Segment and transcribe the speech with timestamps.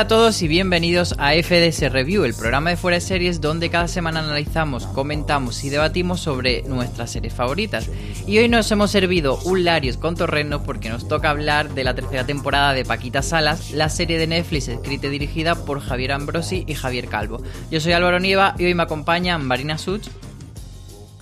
[0.00, 3.68] Hola a todos y bienvenidos a FDS Review, el programa de fuera de series donde
[3.68, 7.90] cada semana analizamos, comentamos y debatimos sobre nuestras series favoritas.
[8.26, 11.94] Y hoy nos hemos servido un Larios con Torreno porque nos toca hablar de la
[11.94, 16.64] tercera temporada de Paquita Salas, la serie de Netflix escrita y dirigida por Javier Ambrosi
[16.66, 17.42] y Javier Calvo.
[17.70, 20.08] Yo soy Álvaro Nieva y hoy me acompañan Marina Such.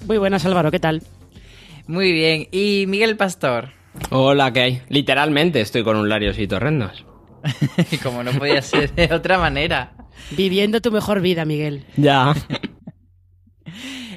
[0.06, 1.02] Muy buenas, Álvaro, ¿qué tal?
[1.88, 3.70] Muy bien, y Miguel Pastor.
[4.10, 4.82] Hola, ¿qué hay?
[4.88, 7.07] Literalmente estoy con un Larios y Torrendos.
[8.02, 9.94] Como no podía ser de otra manera.
[10.30, 11.84] Viviendo tu mejor vida, Miguel.
[11.96, 12.34] Ya.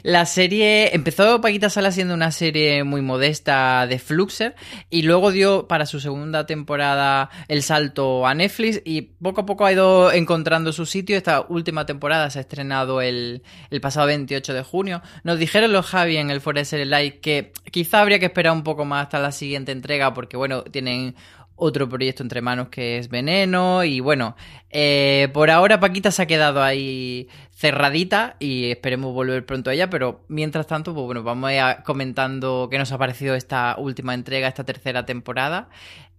[0.04, 4.56] La serie empezó Paquita Sala siendo una serie muy modesta de Fluxer
[4.90, 9.66] y luego dio para su segunda temporada el salto a Netflix y poco a poco
[9.66, 11.18] ha ido encontrando su sitio.
[11.18, 15.04] Esta última temporada se ha estrenado el, el pasado 28 de junio.
[15.24, 18.86] Nos dijeron los Javi en el Forest Live que quizá habría que esperar un poco
[18.86, 21.16] más hasta la siguiente entrega porque bueno, tienen
[21.64, 24.36] otro proyecto entre manos que es Veneno y bueno,
[24.72, 29.88] eh, por ahora Paquita se ha quedado ahí cerradita y esperemos volver pronto a ella,
[29.88, 34.16] pero mientras tanto, pues bueno, vamos a ir comentando qué nos ha parecido esta última
[34.16, 35.70] entrega, esta tercera temporada.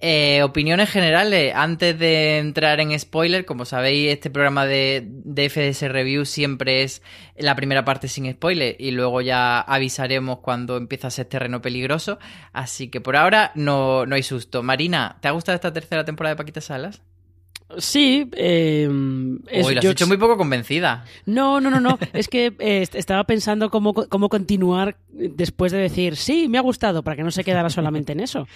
[0.04, 5.82] Eh, opiniones generales, antes de entrar en spoiler, como sabéis, este programa de, de FDS
[5.92, 7.02] Review siempre es
[7.36, 12.18] la primera parte sin spoiler y luego ya avisaremos cuando empieza a ser terreno peligroso.
[12.52, 14.64] Así que por ahora no, no hay susto.
[14.64, 17.00] Marina, ¿te ha gustado esta tercera temporada de Paquita Salas?
[17.78, 18.88] Sí, eh,
[19.46, 21.04] es- Uy, lo has yo- hecho muy poco convencida.
[21.26, 21.96] No, no, no, no.
[22.12, 26.62] es que eh, est- estaba pensando cómo, cómo continuar después de decir, sí, me ha
[26.62, 28.48] gustado, para que no se quedara solamente en eso.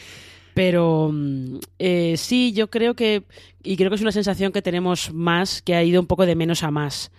[0.56, 3.24] Pero mm, eh, sí, yo creo que,
[3.62, 6.34] y creo que es una sensación que tenemos más, que ha ido un poco de
[6.34, 7.12] menos a más.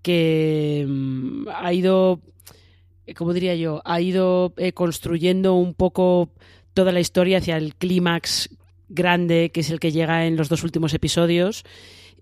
[0.00, 2.20] Que mm, ha ido,
[3.08, 3.82] eh, ¿cómo diría yo?
[3.84, 6.30] Ha ido eh, construyendo un poco
[6.72, 8.50] toda la historia hacia el clímax
[8.88, 11.64] grande, que es el que llega en los dos últimos episodios.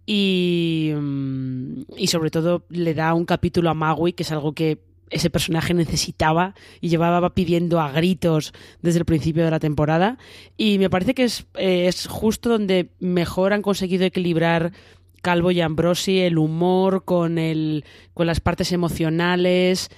[0.06, 4.78] Y, mm, y sobre todo le da un capítulo a Magui, que es algo que
[5.12, 10.18] ese personaje necesitaba y llevaba pidiendo a gritos desde el principio de la temporada.
[10.56, 14.72] Y me parece que es, eh, es justo donde mejor han conseguido equilibrar
[15.22, 17.84] Calvo y Ambrosi el humor con, el,
[18.14, 19.88] con las partes emocionales,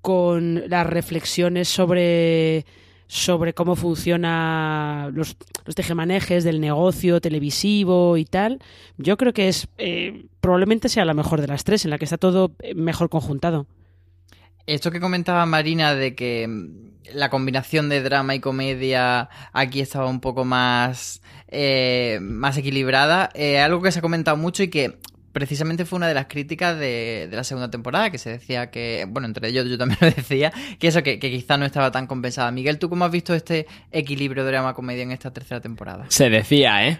[0.00, 2.64] con las reflexiones sobre
[3.08, 8.58] sobre cómo funciona los, los tejemanejes del negocio televisivo y tal.
[8.98, 12.04] Yo creo que es eh, probablemente sea la mejor de las tres, en la que
[12.04, 13.66] está todo eh, mejor conjuntado.
[14.66, 16.68] Esto que comentaba Marina de que mm,
[17.14, 23.60] la combinación de drama y comedia aquí estaba un poco más, eh, más equilibrada, eh,
[23.60, 24.98] algo que se ha comentado mucho y que
[25.32, 29.04] precisamente fue una de las críticas de, de la segunda temporada, que se decía que,
[29.06, 32.06] bueno, entre ellos yo también lo decía, que eso, que, que quizá no estaba tan
[32.06, 32.50] compensada.
[32.50, 36.06] Miguel, ¿tú cómo has visto este equilibrio drama-comedia en esta tercera temporada?
[36.08, 36.98] Se decía, ¿eh?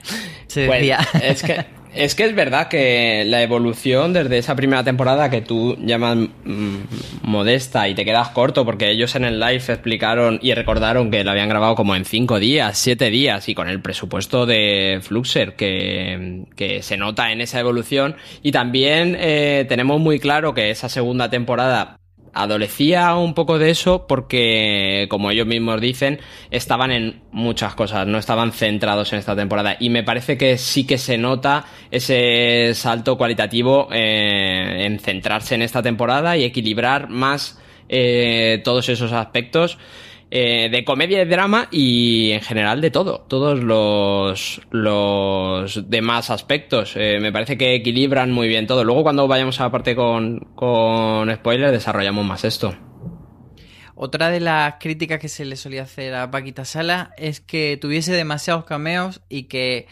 [0.48, 0.98] Se Pues, decía.
[1.22, 5.76] es que es que es verdad que la evolución desde esa primera temporada que tú
[5.80, 6.76] llamas mm,
[7.22, 11.30] modesta y te quedas corto porque ellos en el live explicaron y recordaron que lo
[11.30, 16.44] habían grabado como en cinco días, siete días y con el presupuesto de Fluxer que,
[16.56, 18.16] que se nota en esa evolución.
[18.42, 21.98] Y también eh, tenemos muy claro que esa segunda temporada
[22.36, 28.18] adolecía un poco de eso porque, como ellos mismos dicen, estaban en muchas cosas, no
[28.18, 29.76] estaban centrados en esta temporada.
[29.80, 35.62] Y me parece que sí que se nota ese salto cualitativo eh, en centrarse en
[35.62, 39.78] esta temporada y equilibrar más eh, todos esos aspectos.
[40.31, 46.94] Eh, de comedia y drama y en general de todo, todos los, los demás aspectos.
[46.96, 48.82] Eh, me parece que equilibran muy bien todo.
[48.82, 52.75] Luego cuando vayamos a la parte con, con spoilers desarrollamos más esto.
[53.94, 58.12] Otra de las críticas que se le solía hacer a Paquita Sala es que tuviese
[58.12, 59.87] demasiados cameos y que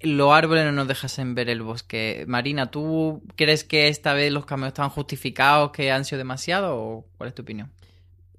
[0.00, 2.24] los árboles no nos dejasen ver el bosque.
[2.28, 7.06] Marina, ¿tú crees que esta vez los cameos estaban justificados, que han sido demasiados o
[7.16, 7.72] cuál es tu opinión?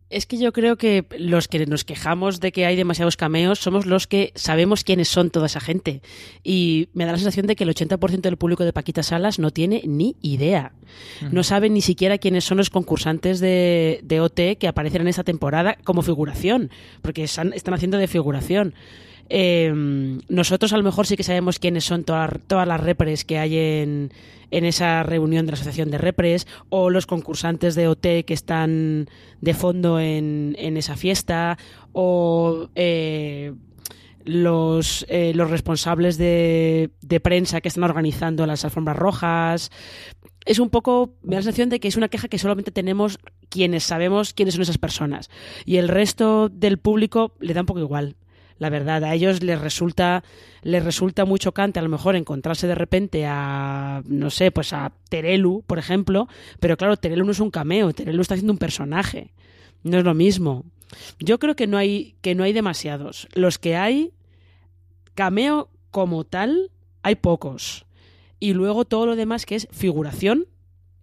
[0.09, 3.85] Es que yo creo que los que nos quejamos de que hay demasiados cameos somos
[3.85, 6.01] los que sabemos quiénes son toda esa gente.
[6.44, 9.51] Y me da la sensación de que el 80% del público de Paquita Salas no
[9.51, 10.73] tiene ni idea.
[11.31, 15.23] No saben ni siquiera quiénes son los concursantes de, de OT que aparecen en esta
[15.23, 16.71] temporada como figuración,
[17.03, 18.73] porque están, están haciendo de figuración.
[19.29, 19.71] Eh,
[20.27, 23.57] nosotros a lo mejor sí que sabemos quiénes son todas, todas las repres que hay
[23.57, 24.11] en,
[24.51, 29.07] en esa reunión de la asociación de repres o los concursantes de OT que están
[29.41, 31.57] de fondo en, en esa fiesta
[31.93, 33.53] o eh,
[34.25, 39.71] los, eh, los responsables de, de prensa que están organizando las alfombras rojas.
[40.45, 43.19] Es un poco, me da la sensación de que es una queja que solamente tenemos
[43.49, 45.29] quienes sabemos quiénes son esas personas.
[45.65, 48.15] Y el resto del público le da un poco igual
[48.59, 49.03] la verdad.
[49.03, 50.23] A ellos les resulta,
[50.61, 54.91] les resulta muy chocante a lo mejor encontrarse de repente a, no sé, pues a
[55.09, 56.27] Terelu, por ejemplo,
[56.59, 59.33] pero claro, Terelu no es un cameo, Terelu está haciendo un personaje.
[59.83, 60.65] No es lo mismo.
[61.19, 63.27] Yo creo que no hay, que no hay demasiados.
[63.33, 64.11] Los que hay,
[65.15, 66.71] cameo como tal,
[67.01, 67.85] hay pocos.
[68.39, 70.47] Y luego todo lo demás que es figuración,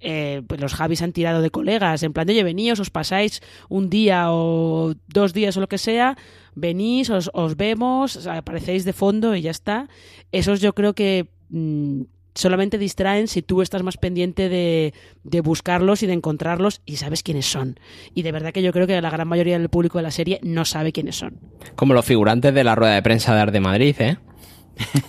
[0.01, 3.41] eh, pues los Javis han tirado de colegas, en plan de, oye, veníos, os pasáis
[3.69, 6.17] un día o dos días o lo que sea,
[6.55, 9.89] venís, os, os vemos, aparecéis de fondo y ya está.
[10.33, 12.03] Esos yo creo que mm,
[12.35, 14.93] solamente distraen si tú estás más pendiente de,
[15.25, 17.81] de, buscarlos y de encontrarlos y sabes quiénes son.
[18.15, 20.41] Y de verdad que yo creo que la gran mayoría del público de la serie
[20.43, 21.41] no sabe quiénes son.
[21.75, 24.19] Como los figurantes de la rueda de prensa de Arte Madrid, ¿eh?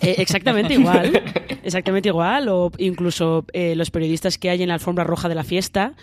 [0.02, 1.22] Eh, exactamente igual,
[1.64, 5.44] exactamente igual, o incluso eh, los periodistas que hay en la alfombra roja de la
[5.44, 5.96] fiesta,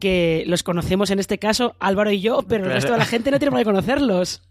[0.00, 3.30] que los conocemos en este caso Álvaro y yo, pero el resto de la gente
[3.30, 4.42] no tiene por qué conocerlos.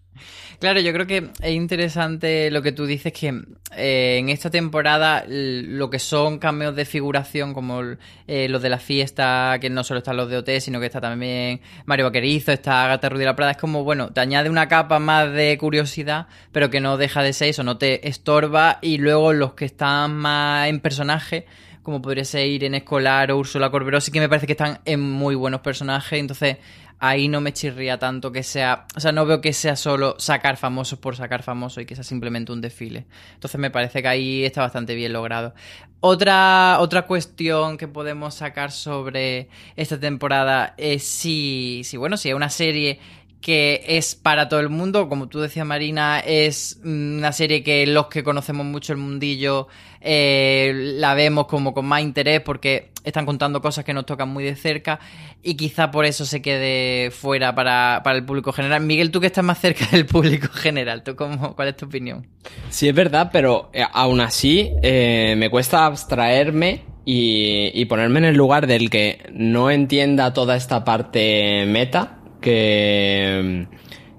[0.60, 3.42] Claro, yo creo que es interesante lo que tú dices, que
[3.76, 7.82] eh, en esta temporada lo que son cameos de figuración, como
[8.28, 11.02] eh, los de la fiesta, que no solo están los de OT, sino que está
[11.02, 15.00] también Mario Vaquerizo, está Agatha Rudy La Prada, es como, bueno, te añade una capa
[15.00, 19.34] más de curiosidad, pero que no deja de ser eso, no te estorba, y luego
[19.34, 21.46] los que están más en personaje
[21.84, 25.02] como podría ser Irene Escolar o Úrsula Corberó, sí que me parece que están en
[25.02, 26.58] muy buenos personajes, entonces
[27.00, 30.58] ahí no me chirría tanto que sea, o sea, no veo que sea solo sacar
[30.58, 33.06] famosos por sacar famosos y que sea simplemente un desfile.
[33.34, 35.54] Entonces me parece que ahí está bastante bien logrado.
[36.00, 42.36] Otra, otra cuestión que podemos sacar sobre esta temporada es si, si bueno, si es
[42.36, 43.00] una serie
[43.44, 48.08] que es para todo el mundo, como tú decías Marina, es una serie que los
[48.08, 49.68] que conocemos mucho el mundillo
[50.00, 54.46] eh, la vemos como con más interés porque están contando cosas que nos tocan muy
[54.46, 55.02] de cerca
[55.42, 58.82] y quizá por eso se quede fuera para, para el público general.
[58.82, 62.26] Miguel, tú que estás más cerca del público general, ¿tú cómo, ¿cuál es tu opinión?
[62.70, 68.36] Sí, es verdad, pero eh, aún así eh, me cuesta abstraerme y ponerme en el
[68.38, 73.66] lugar del que no entienda toda esta parte meta que,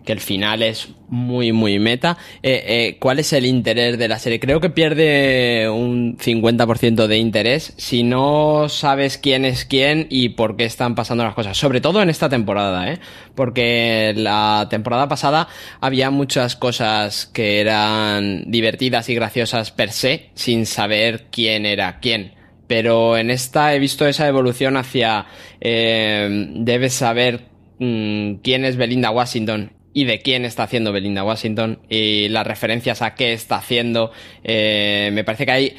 [0.05, 2.17] que el final es muy, muy meta.
[2.43, 4.41] Eh, eh, ¿Cuál es el interés de la serie?
[4.41, 10.57] Creo que pierde un 50% de interés si no sabes quién es quién y por
[10.57, 11.57] qué están pasando las cosas.
[11.57, 12.99] Sobre todo en esta temporada, ¿eh?
[13.35, 15.49] Porque la temporada pasada
[15.81, 22.33] había muchas cosas que eran divertidas y graciosas per se, sin saber quién era quién
[22.67, 25.27] pero en esta he visto esa evolución hacia
[25.61, 31.79] eh, debes saber mmm, quién es Belinda Washington y de quién está haciendo Belinda Washington
[31.89, 34.11] y las referencias a qué está haciendo.
[34.43, 35.77] Eh, me parece que hay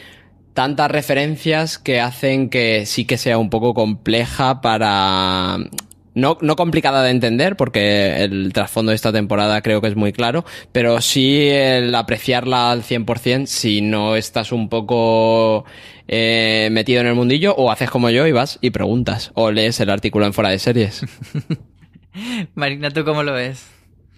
[0.53, 5.57] tantas referencias que hacen que sí que sea un poco compleja para
[6.15, 10.13] no, no complicada de entender, porque el trasfondo de esta temporada creo que es muy
[10.13, 15.65] claro, pero sí el apreciarla al 100% si no estás un poco
[16.07, 19.79] eh, metido en el mundillo, o haces como yo y vas y preguntas, o lees
[19.81, 21.05] el artículo en fuera de series.
[22.55, 23.75] Marina, ¿tú cómo lo ves?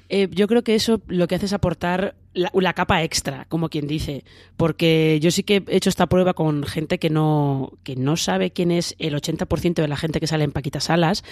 [0.10, 3.70] eh, yo creo que eso lo que hace es aportar la, la capa extra, como
[3.70, 4.24] quien dice.
[4.56, 8.52] Porque yo sí que he hecho esta prueba con gente que no, que no sabe
[8.52, 11.24] quién es el 80% de la gente que sale en Paquita Salas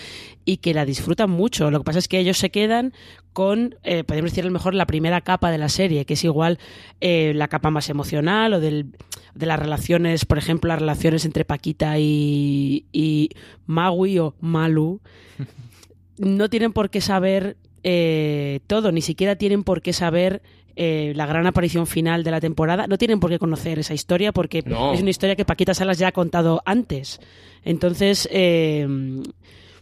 [0.44, 1.72] y que la disfrutan mucho.
[1.72, 2.94] Lo que pasa es que ellos se quedan
[3.34, 6.24] con, eh, podemos decir a lo mejor, la primera capa de la serie, que es
[6.24, 6.60] igual
[7.02, 8.88] eh, la capa más emocional o del,
[9.36, 13.30] de las relaciones, por ejemplo, las relaciones entre Paquita y, y
[13.68, 15.00] Maui o Malu.
[16.18, 20.42] No tienen por qué saber eh, todo, ni siquiera tienen por qué saber
[20.76, 22.88] eh, la gran aparición final de la temporada.
[22.88, 24.94] No tienen por qué conocer esa historia porque No.
[24.94, 27.20] es una historia que Paquita Salas ya ha contado antes.
[27.64, 28.88] Entonces, eh,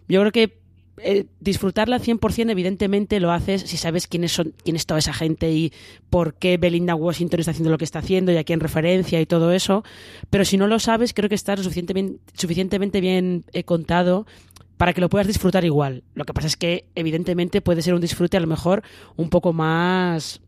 [0.08, 0.64] yo creo que
[0.98, 5.12] eh, disfrutarla al 100% evidentemente lo haces si sabes quiénes son quién es toda esa
[5.12, 5.74] gente y
[6.12, 9.26] por qué Belinda Washington está haciendo lo que está haciendo y a quién referencia y
[9.26, 9.84] todo eso.
[10.30, 14.28] Pero si no lo sabes, creo que está suficientemente bien eh, contado
[14.78, 16.04] para que lo puedas disfrutar igual.
[16.16, 18.84] Lo que pasa es que, evidentemente, puede ser un disfrute a lo mejor
[19.16, 20.42] un poco más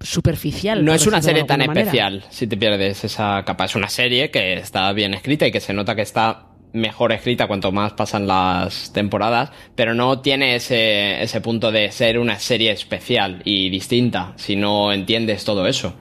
[0.00, 0.84] superficial.
[0.84, 1.80] No es una serie tan manera.
[1.80, 3.64] especial si te pierdes esa capa.
[3.64, 7.46] Es una serie que está bien escrita y que se nota que está mejor escrita
[7.46, 12.72] cuanto más pasan las temporadas, pero no tiene ese, ese punto de ser una serie
[12.72, 15.94] especial y distinta si no entiendes todo eso.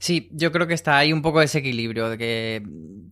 [0.00, 2.62] Sí, yo creo que está ahí un poco ese equilibrio, de que,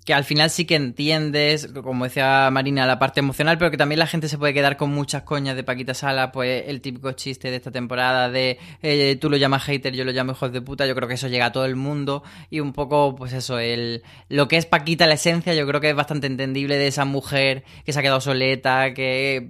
[0.05, 3.99] que al final sí que entiendes, como decía Marina, la parte emocional, pero que también
[3.99, 7.51] la gente se puede quedar con muchas coñas de Paquita Sala, pues el típico chiste
[7.51, 10.87] de esta temporada de eh, tú lo llamas hater, yo lo llamo hijos de puta,
[10.87, 12.23] yo creo que eso llega a todo el mundo.
[12.51, 15.91] Y un poco, pues eso, el lo que es Paquita, la esencia, yo creo que
[15.91, 19.49] es bastante entendible de esa mujer que se ha quedado soleta, que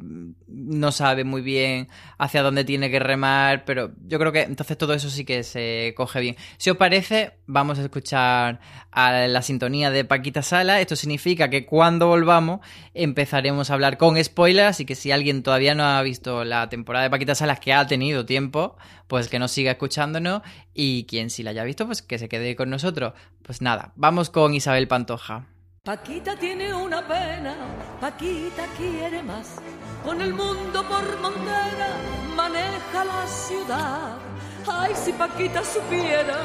[0.48, 1.88] no sabe muy bien
[2.18, 5.94] hacia dónde tiene que remar, pero yo creo que entonces todo eso sí que se
[5.96, 6.36] coge bien.
[6.56, 8.60] Si os parece, vamos a escuchar
[8.90, 10.80] a la sintonía de Paquita Sala.
[10.80, 12.60] Esto significa que cuando volvamos
[12.94, 17.04] empezaremos a hablar con spoilers, así que si alguien todavía no ha visto la temporada
[17.04, 18.76] de Paquita Salas que ha tenido tiempo,
[19.06, 20.42] pues que nos siga escuchándonos
[20.74, 23.14] y quien sí la haya visto, pues que se quede con nosotros.
[23.42, 25.46] Pues nada, vamos con Isabel Pantoja.
[25.82, 27.54] Paquita tiene una pena,
[28.00, 29.60] Paquita quiere más.
[30.06, 31.90] Con el mundo por montera
[32.36, 34.16] maneja la ciudad.
[34.64, 36.38] Ay, si Paquita supiera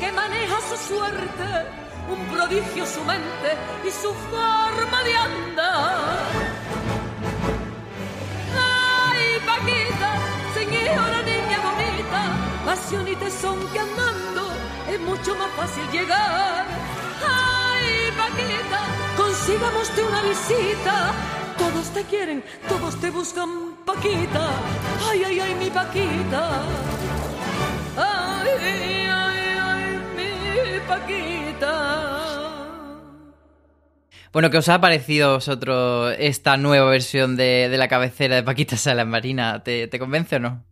[0.00, 1.48] que maneja su suerte,
[2.10, 3.50] un prodigio su mente
[3.86, 5.98] y su forma de andar.
[8.58, 10.10] Ay, Paquita,
[10.58, 12.22] señora niña bonita,
[12.64, 14.50] pasión y tesón que andando
[14.90, 16.66] es mucho más fácil llegar.
[17.22, 18.80] Ay, Paquita,
[19.16, 21.39] consigámoste una visita.
[21.72, 24.50] Todos te quieren, todos te buscan, Paquita.
[25.08, 26.62] Ay, ay, ay, mi Paquita.
[27.96, 28.48] Ay,
[29.08, 32.10] ay, ay, mi Paquita.
[34.32, 38.42] Bueno, ¿qué os ha parecido a vosotros esta nueva versión de, de la cabecera de
[38.42, 39.62] Paquita Salas Marina?
[39.62, 40.64] ¿Te, te convence o no?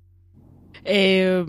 [0.84, 1.44] Eh,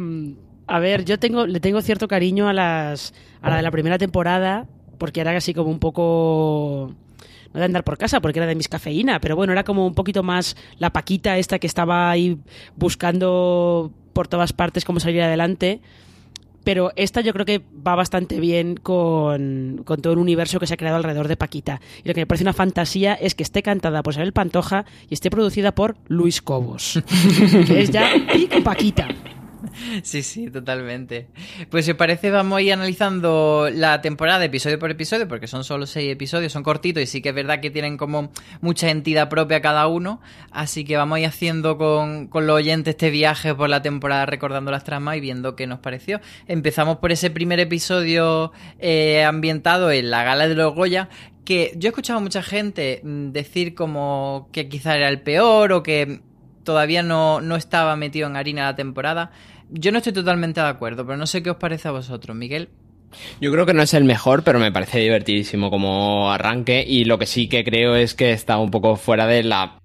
[0.67, 3.97] a ver, yo tengo, le tengo cierto cariño a las a la de la primera
[3.97, 4.67] temporada,
[4.99, 6.93] porque era así como un poco
[7.53, 9.93] no de andar por casa, porque era de mis cafeína, pero bueno, era como un
[9.93, 12.37] poquito más la paquita esta que estaba ahí
[12.75, 15.81] buscando por todas partes cómo salir adelante.
[16.63, 20.73] Pero esta yo creo que va bastante bien con, con todo el universo que se
[20.73, 21.79] ha creado alrededor de Paquita.
[22.03, 25.13] Y lo que me parece una fantasía es que esté cantada por Isabel Pantoja y
[25.13, 27.01] esté producida por Luis Cobos.
[27.65, 29.07] que es ya pico Paquita.
[30.03, 31.27] Sí, sí, totalmente.
[31.69, 35.63] pues si os parece, vamos a ir analizando la temporada episodio por episodio, porque son
[35.63, 39.29] solo seis episodios, son cortitos y sí que es verdad que tienen como mucha entidad
[39.29, 40.21] propia cada uno.
[40.51, 44.25] Así que vamos a ir haciendo con, con los oyentes este viaje por la temporada,
[44.25, 46.21] recordando las tramas y viendo qué nos pareció.
[46.47, 51.09] Empezamos por ese primer episodio eh, ambientado en la gala de los Goya,
[51.45, 55.71] que yo he escuchado a mucha gente mm, decir como que quizá era el peor
[55.71, 56.21] o que
[56.63, 59.31] todavía no, no estaba metido en harina la temporada.
[59.69, 62.69] Yo no estoy totalmente de acuerdo, pero no sé qué os parece a vosotros, Miguel.
[63.41, 67.17] Yo creo que no es el mejor, pero me parece divertidísimo como arranque y lo
[67.17, 69.79] que sí que creo es que está un poco fuera de la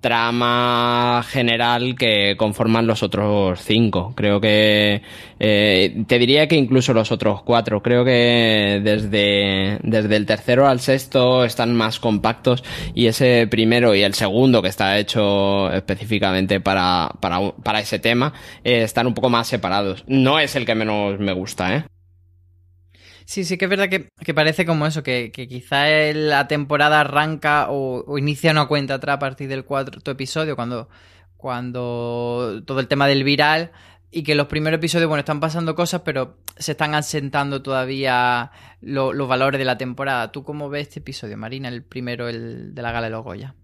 [0.00, 4.12] trama general que conforman los otros cinco.
[4.16, 5.02] Creo que
[5.38, 7.82] eh, te diría que incluso los otros cuatro.
[7.82, 12.64] Creo que desde, desde el tercero al sexto están más compactos
[12.94, 18.32] y ese primero y el segundo que está hecho específicamente para, para, para ese tema
[18.64, 20.04] eh, están un poco más separados.
[20.06, 21.84] No es el que menos me gusta, ¿eh?
[23.30, 26.98] Sí, sí que es verdad que, que parece como eso, que, que quizá la temporada
[26.98, 30.88] arranca o, o inicia una cuenta atrás a partir del cuarto episodio, cuando,
[31.36, 33.70] cuando todo el tema del viral,
[34.10, 39.12] y que los primeros episodios, bueno, están pasando cosas, pero se están asentando todavía lo-
[39.12, 40.32] los valores de la temporada.
[40.32, 43.54] ¿Tú cómo ves este episodio, Marina, el primero, el de la gala de los Goya?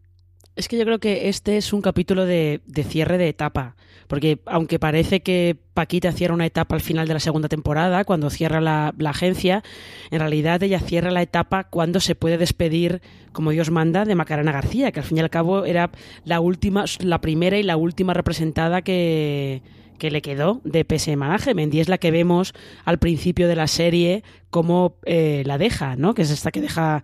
[0.54, 3.74] Es que yo creo que este es un capítulo de, de cierre de etapa.
[4.06, 8.30] Porque aunque parece que Paquita cierra una etapa al final de la segunda temporada, cuando
[8.30, 9.62] cierra la, agencia,
[10.10, 14.52] en realidad ella cierra la etapa cuando se puede despedir, como Dios manda, de Macarena
[14.52, 15.90] García, que al fin y al cabo era
[16.24, 19.62] la última, la primera y la última representada que,
[19.98, 23.66] que le quedó de PS Management y es la que vemos al principio de la
[23.66, 26.14] serie cómo eh, la deja, ¿no?
[26.14, 27.02] Que es esta que deja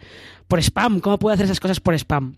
[0.49, 2.37] por spam, cómo puede hacer esas cosas por spam.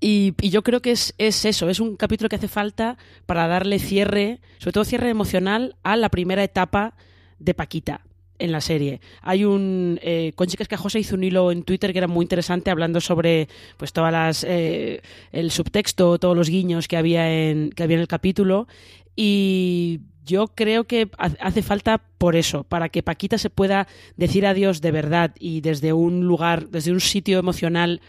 [0.00, 3.46] Y, y yo creo que es, es eso, es un capítulo que hace falta para
[3.48, 6.94] darle cierre, sobre todo cierre emocional, a la primera etapa
[7.38, 8.00] de Paquita
[8.38, 9.02] en la serie.
[9.20, 9.98] Hay un.
[10.02, 13.92] Eh, Conchi Cascajosa hizo un hilo en Twitter que era muy interesante hablando sobre pues
[13.92, 14.44] todas las.
[14.48, 15.02] eh,
[15.32, 18.66] el subtexto, todos los guiños que había en, que había en el capítulo.
[19.14, 24.46] Y yo creo que ha- hace falta por eso, para que Paquita se pueda decir
[24.46, 28.00] adiós de verdad y desde un lugar, desde un sitio emocional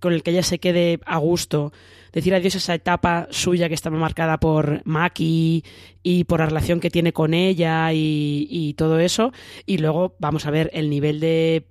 [0.00, 1.72] con el que ella se quede a gusto,
[2.12, 5.64] decir adiós a esa etapa suya que estaba marcada por Maki
[6.02, 9.32] y por la relación que tiene con ella y, todo eso.
[9.66, 11.66] Y luego vamos a ver el nivel de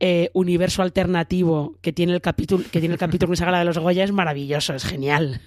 [0.00, 3.78] eh, universo alternativo que tiene el capítulo, que tiene el capítulo esa gala de los
[3.78, 5.40] Goya es maravilloso, es genial.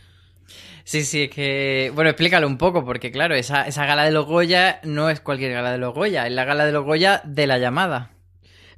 [0.84, 1.91] Sí, sí, es que.
[1.94, 5.53] Bueno, explícalo un poco, porque claro, esa, esa gala de los Goya no es cualquier
[5.53, 8.12] gala de los Goya, es la gala de los Goya de la llamada.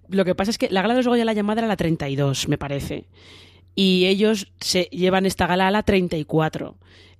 [0.10, 2.48] Lo que pasa es que la gala de los Goya, la llamada era la 32,
[2.48, 3.06] me parece.
[3.76, 6.76] Y ellos se llevan esta gala a la 34.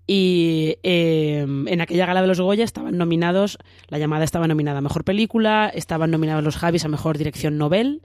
[0.06, 4.82] Y eh, en aquella gala de los Goya estaban nominados, la llamada estaba nominada a
[4.82, 8.02] Mejor Película, estaban nominados los Javis a Mejor Dirección Nobel,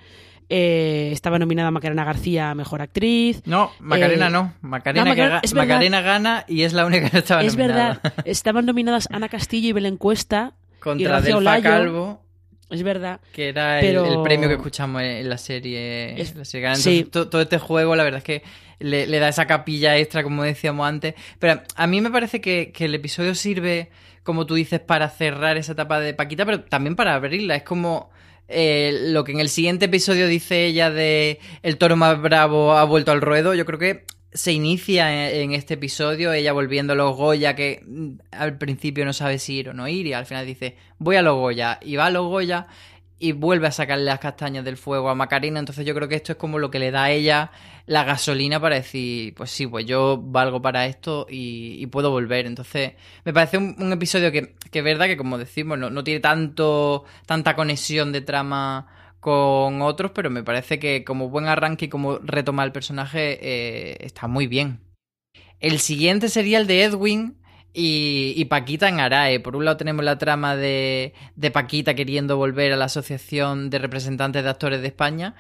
[0.49, 3.43] eh, estaba nominada Macarena García a Mejor Actriz.
[3.47, 4.55] No, Macarena Eh, no.
[4.63, 8.01] Macarena, no, que Macarena- es gana y es la única que no estaba es nominada.
[8.03, 10.55] verdad, estaban nominadas Ana Castillo y Belén Cuesta.
[10.77, 11.63] y Contra Delfa Olayo.
[11.65, 12.23] Calvo,
[12.71, 13.21] Es verdad.
[13.33, 16.21] que era el- Pero- el, premio que escuchamos en la serie.
[16.21, 16.67] Es- la serie.
[16.67, 17.05] Entonces, sí.
[17.05, 18.43] to- todo este juego, la verdad es que
[18.79, 21.15] le, le da esa capilla extra, como decíamos antes.
[21.39, 23.89] Pero a mí me parece que, que el episodio sirve,
[24.23, 27.57] como tú dices, para cerrar esa etapa de Paquita, pero también para abrirla.
[27.57, 28.11] Es como.
[28.51, 32.85] eh, lo que en el siguiente episodio dice ella de el toro más bravo ha
[32.85, 36.97] vuelto al ruedo, yo creo que se inicia en, en este episodio ella volviendo a
[36.97, 40.27] los Goya que mm, al principio no sabe si ir o no ir y al
[40.27, 42.67] final dice voy a los Goya y va a los Goya
[43.19, 45.59] y vuelve a sacarle las castañas del fuego a Macarena.
[45.59, 47.51] Entonces yo creo que esto es como lo que le da a ella
[47.87, 52.47] la gasolina para decir, pues sí, pues yo valgo para esto y, y puedo volver.
[52.47, 52.93] Entonces
[53.25, 56.21] me parece un, un episodio que, que es verdad que como decimos, no, no tiene
[56.21, 58.87] tanto tanta conexión de trama
[59.21, 63.97] con otros, pero me parece que como buen arranque y como retoma el personaje eh,
[64.01, 64.81] está muy bien.
[65.61, 67.35] El siguiente sería el de Edwin,
[67.75, 69.39] y, y Paquita en Arae.
[69.41, 73.79] Por un lado tenemos la trama de, de Paquita queriendo volver a la Asociación de
[73.79, 75.35] Representantes de Actores de España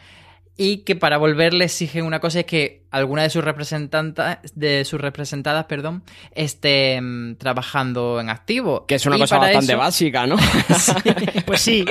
[0.56, 4.84] y que para volver le exigen una cosa es que alguna de sus representantas de
[4.84, 8.84] sus representadas, perdón, esté mm, trabajando en activo.
[8.86, 10.36] Que es una Y cosa bastante eso- básica, ¿no?
[11.46, 11.84] Pues sí.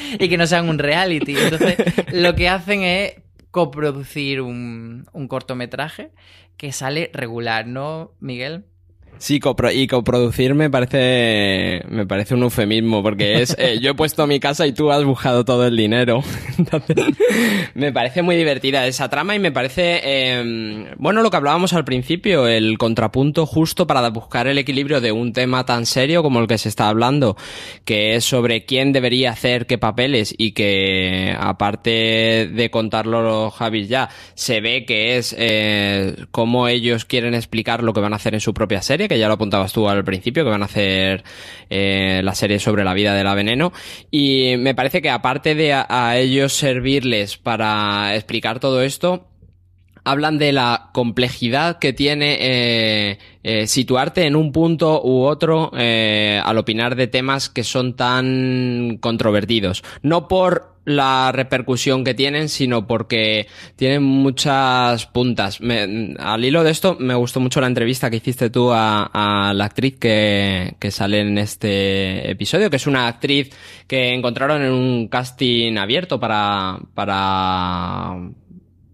[0.18, 1.36] y que no sean un reality.
[1.36, 1.76] Entonces,
[2.12, 3.14] lo que hacen es
[3.50, 6.10] coproducir un, un cortometraje
[6.56, 8.64] que sale regular, ¿no, Miguel?
[9.18, 13.94] Sí, copro- y coproducir me parece, me parece un eufemismo, porque es, eh, yo he
[13.94, 16.22] puesto mi casa y tú has buscado todo el dinero.
[17.74, 21.84] Me parece muy divertida esa trama y me parece, eh, bueno, lo que hablábamos al
[21.84, 26.46] principio, el contrapunto justo para buscar el equilibrio de un tema tan serio como el
[26.48, 27.36] que se está hablando,
[27.84, 34.08] que es sobre quién debería hacer qué papeles y que, aparte de contarlo Javis ya,
[34.34, 38.40] se ve que es eh, cómo ellos quieren explicar lo que van a hacer en
[38.40, 41.24] su propia serie, que ya lo apuntabas tú al principio, que van a hacer
[41.70, 43.72] eh, la serie sobre la vida de la veneno.
[44.10, 49.26] Y me parece que aparte de a, ellos servirles para explicar todo esto,
[50.04, 56.58] hablan de la complejidad que tiene eh, eh, situarte en un punto u otro al
[56.58, 59.82] opinar de temas que son tan controvertidos.
[60.02, 63.46] No por la repercusión que tienen, sino porque
[63.76, 65.60] tienen muchas puntas.
[66.18, 69.66] Al hilo de esto, me gustó mucho la entrevista que hiciste tú a, a la
[69.66, 73.50] actriz que, que sale en este episodio, que es una actriz
[73.86, 78.16] que encontraron en un casting abierto para, para,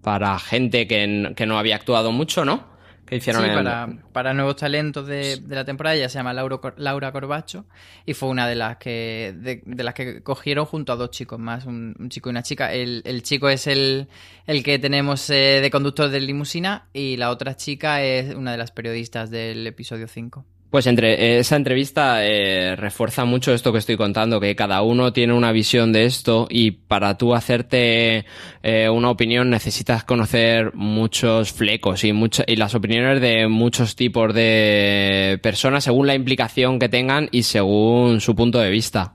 [0.02, 2.73] para gente que, que no había actuado mucho, ¿no?
[3.14, 5.94] Que hicieron Sí, para, para nuevos talentos de, de la temporada.
[5.94, 7.64] Ella se llama Laura, Laura Corbacho
[8.04, 11.38] y fue una de las que de, de las que cogieron junto a dos chicos
[11.38, 12.72] más, un, un chico y una chica.
[12.72, 14.08] El, el chico es el,
[14.48, 18.58] el que tenemos eh, de conductor de limusina y la otra chica es una de
[18.58, 20.44] las periodistas del episodio 5.
[20.74, 25.32] Pues entre esa entrevista eh, refuerza mucho esto que estoy contando, que cada uno tiene
[25.32, 28.24] una visión de esto y para tú hacerte
[28.60, 34.34] eh, una opinión necesitas conocer muchos flecos y, mucha- y las opiniones de muchos tipos
[34.34, 39.14] de personas según la implicación que tengan y según su punto de vista.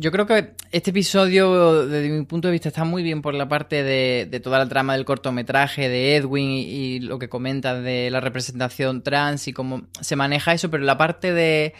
[0.00, 3.48] Yo creo que este episodio, desde mi punto de vista, está muy bien por la
[3.48, 8.20] parte de, toda la trama del cortometraje, de Edwin y, lo que comenta de la
[8.20, 11.74] representación trans y cómo se maneja eso, pero la parte de,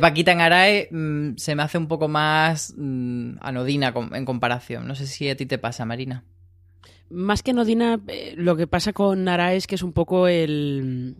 [0.00, 4.86] Paquita en Arae mm, se me hace un poco más mm, anodina en comparación.
[4.86, 6.22] No sé si a ti te pasa, Marina.
[7.10, 11.16] Más que Nodina, eh, lo que pasa con Nara es que es un poco el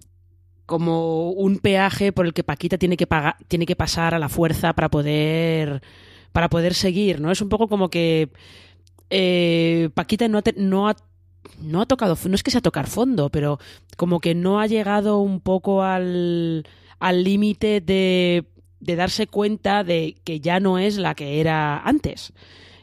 [0.67, 4.29] como un peaje por el que Paquita tiene que pagar, tiene que pasar a la
[4.29, 5.83] fuerza para poder
[6.35, 7.31] para poder seguir, ¿no?
[7.31, 8.29] Es un poco como que
[9.09, 10.97] eh, Paquita no no ha
[11.61, 13.61] no ha tocado, no es que sea tocar fondo, pero
[13.97, 16.67] como que no ha llegado un poco al
[16.99, 18.47] al límite de
[18.81, 22.33] de darse cuenta de que ya no es la que era antes.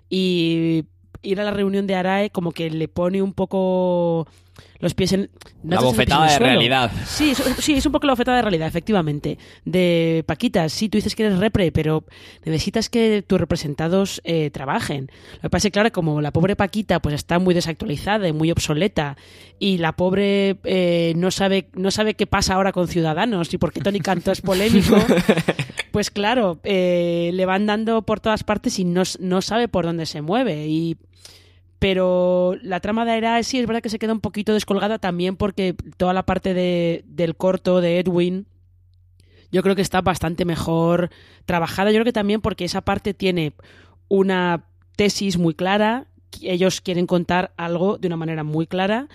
[0.09, 0.85] Y
[1.21, 4.27] ir a la reunión de Arae como que le pone un poco
[4.81, 5.29] los pies en...
[5.63, 6.91] no La bofetada de realidad.
[7.05, 9.37] Sí, es, sí, es un poco la oferta de realidad, efectivamente.
[9.63, 12.03] De Paquita, sí, tú dices que eres repre, pero
[12.43, 15.11] necesitas que tus representados eh, trabajen.
[15.35, 18.33] Lo que pasa es que, claro, como la pobre Paquita pues está muy desactualizada y
[18.33, 19.17] muy obsoleta,
[19.59, 23.71] y la pobre eh, no, sabe, no sabe qué pasa ahora con Ciudadanos y por
[23.71, 24.97] qué Tony Canto es polémico,
[25.91, 30.07] pues claro, eh, le van dando por todas partes y no, no sabe por dónde
[30.07, 30.65] se mueve.
[30.67, 30.97] Y
[31.81, 35.75] pero la trama de sí es verdad que se queda un poquito descolgada también porque
[35.97, 38.45] toda la parte de, del corto de Edwin
[39.51, 41.09] yo creo que está bastante mejor
[41.45, 41.89] trabajada.
[41.89, 43.53] Yo creo que también porque esa parte tiene
[44.09, 44.65] una
[44.95, 46.05] tesis muy clara,
[46.43, 49.07] ellos quieren contar algo de una manera muy clara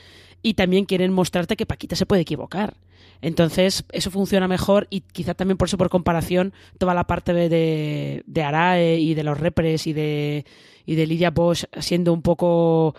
[0.43, 2.75] y también quieren mostrarte que Paquita se puede equivocar.
[3.23, 8.23] Entonces, eso funciona mejor y quizá también por eso, por comparación, toda la parte de,
[8.27, 10.45] de, Arae y de los repres y de,
[10.85, 12.95] y de Lidia Bosch siendo un poco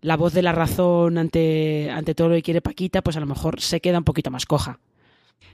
[0.00, 3.26] la voz de la razón ante, ante todo lo que quiere Paquita, pues a lo
[3.26, 4.78] mejor se queda un poquito más coja.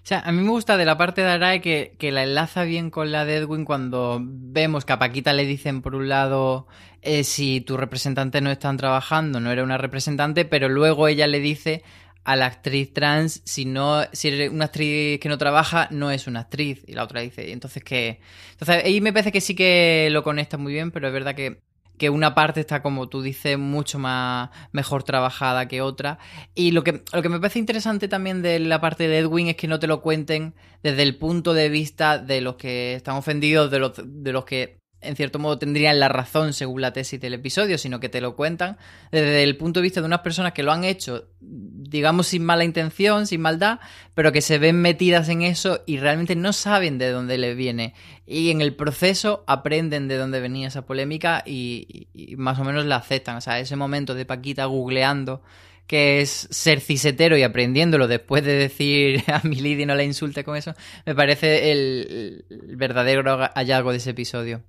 [0.02, 2.64] O sea, a mí me gusta de la parte de Arae que, que la enlaza
[2.64, 6.66] bien con la de Edwin cuando vemos que a Paquita le dicen por un lado
[7.02, 11.40] eh, si tus representantes no están trabajando, no era una representante, pero luego ella le
[11.40, 11.82] dice
[12.24, 16.26] a la actriz trans si no si eres una actriz que no trabaja no es
[16.26, 16.82] una actriz.
[16.86, 18.20] Y la otra dice entonces que
[18.52, 21.60] entonces ahí me parece que sí que lo conecta muy bien pero es verdad que
[22.00, 26.18] que una parte está, como tú dices, mucho más mejor trabajada que otra.
[26.54, 29.56] Y lo que, lo que me parece interesante también de la parte de Edwin es
[29.56, 33.70] que no te lo cuenten desde el punto de vista de los que están ofendidos,
[33.70, 37.34] de los, de los que en cierto modo tendrían la razón según la tesis del
[37.34, 38.76] episodio, sino que te lo cuentan
[39.10, 42.64] desde el punto de vista de unas personas que lo han hecho, digamos, sin mala
[42.64, 43.80] intención, sin maldad,
[44.14, 47.94] pero que se ven metidas en eso y realmente no saben de dónde les viene.
[48.26, 52.96] Y en el proceso aprenden de dónde venía esa polémica y, más o menos la
[52.96, 53.36] aceptan.
[53.36, 55.42] O sea, ese momento de Paquita googleando
[55.86, 60.44] que es ser cisetero y aprendiéndolo después de decir a mi Lady no la insulte
[60.44, 60.72] con eso,
[61.04, 62.44] me parece el
[62.76, 64.62] verdadero hallazgo de ese episodio.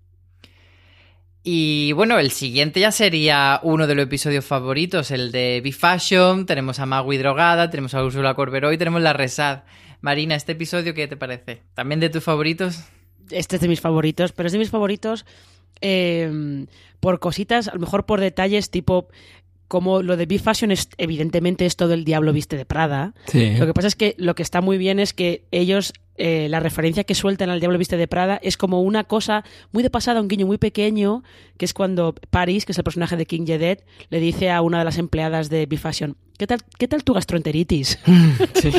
[1.44, 6.46] Y bueno, el siguiente ya sería uno de los episodios favoritos, el de B-Fashion.
[6.46, 9.64] Tenemos a Magui drogada, tenemos a Úrsula Corberó y tenemos la Resad.
[10.02, 11.64] Marina, ¿este episodio qué te parece?
[11.74, 12.84] ¿También de tus favoritos?
[13.32, 15.26] Este es de mis favoritos, pero es de mis favoritos
[15.82, 16.66] eh,
[17.00, 19.08] por cositas, a lo mejor por detalles tipo
[19.72, 23.14] como lo de B-Fashion es evidentemente es todo el diablo viste de Prada.
[23.28, 23.56] Sí.
[23.58, 26.60] Lo que pasa es que lo que está muy bien es que ellos, eh, la
[26.60, 30.20] referencia que sueltan al diablo viste de Prada es como una cosa muy de pasada,
[30.20, 31.24] un guiño muy pequeño,
[31.56, 34.80] que es cuando Paris, que es el personaje de King Jedet, le dice a una
[34.80, 37.98] de las empleadas de B-Fashion, ¿qué tal, ¿qué tal tu gastroenteritis?
[38.56, 38.74] Sí.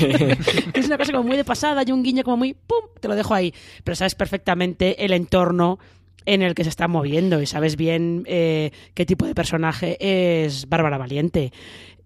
[0.75, 3.15] es una cosa como muy de pasada y un guiño como muy, ¡pum!, te lo
[3.15, 3.55] dejo ahí.
[3.83, 5.79] Pero sabes perfectamente el entorno
[6.27, 10.69] en el que se está moviendo y sabes bien eh, qué tipo de personaje es
[10.69, 11.53] Bárbara Valiente.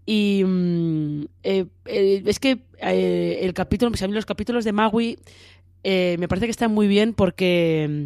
[0.06, 5.18] Y mm, eh, eh, es que el capítulo, pues a mí los capítulos de Magui
[5.88, 8.04] eh, me parece que están muy bien porque mm,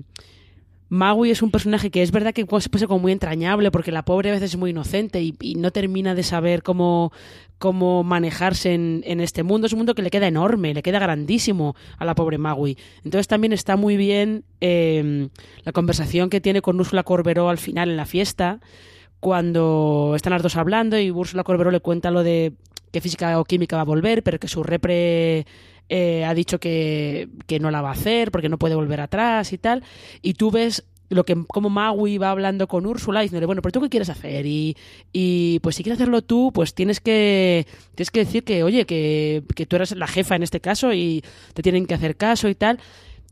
[0.90, 4.04] Magui es un personaje que es verdad que puede ser como muy entrañable porque la
[4.04, 7.12] pobre a veces es muy inocente y, y no termina de saber cómo,
[7.58, 9.68] cómo manejarse en, en, este mundo.
[9.68, 12.76] Es un mundo que le queda enorme, le queda grandísimo a la pobre Magui.
[13.04, 15.28] Entonces también está muy bien eh,
[15.64, 18.58] la conversación que tiene con Úrsula Corberó al final en la fiesta,
[19.20, 22.54] cuando están las dos hablando y Úrsula Corberó le cuenta lo de
[22.90, 25.46] que física o química va a volver, pero que su repre
[25.92, 29.52] eh, ha dicho que, que, no la va a hacer porque no puede volver atrás
[29.52, 29.82] y tal.
[30.22, 33.80] Y tú ves lo que como Maui va hablando con Úrsula diciéndole, bueno, pero tú
[33.80, 34.76] qué quieres hacer y,
[35.12, 39.42] y pues si quieres hacerlo tú, pues tienes que tienes que decir que, oye, que,
[39.56, 41.24] que tú eres la jefa en este caso y
[41.54, 42.78] te tienen que hacer caso y tal.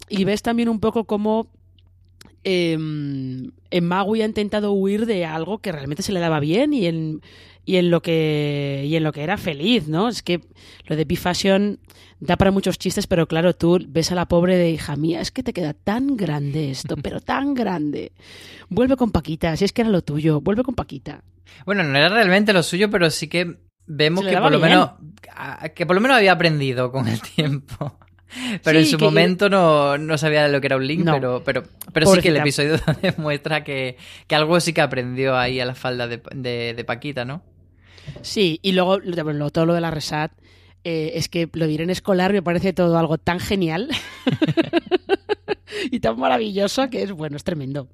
[0.08, 1.46] Y ves también un poco cómo
[2.42, 6.86] em, en Maui ha intentado huir de algo que realmente se le daba bien y
[6.86, 7.22] en,
[7.64, 10.08] y en lo que y en lo que era feliz, ¿no?
[10.08, 10.40] Es que
[10.86, 11.78] lo de B-Fashion
[12.20, 15.30] da para muchos chistes, pero claro, tú ves a la pobre de hija mía, es
[15.30, 18.12] que te queda tan grande esto, pero tan grande.
[18.68, 21.22] Vuelve con Paquita, si es que era lo tuyo, vuelve con Paquita.
[21.64, 24.70] Bueno, no era realmente lo suyo, pero sí que vemos que por lo bien.
[24.70, 24.90] menos
[25.74, 27.98] que por lo menos había aprendido con el tiempo.
[28.62, 31.02] Pero Sí, en su que- momento no, no sabía de lo que era un link,
[31.02, 31.14] No.
[31.14, 31.62] pero, pero,
[31.94, 35.74] pero sí que el episodio demuestra que, que algo sí que aprendió ahí a la
[35.74, 37.42] falda de, de, de Paquita, ¿no?
[38.20, 38.98] Sí, y luego
[39.50, 40.32] todo lo de la Resat,
[40.84, 43.88] eh, es que lo diré en escolar me parece todo algo tan genial
[45.90, 47.88] y tan maravilloso que es, bueno, es tremendo.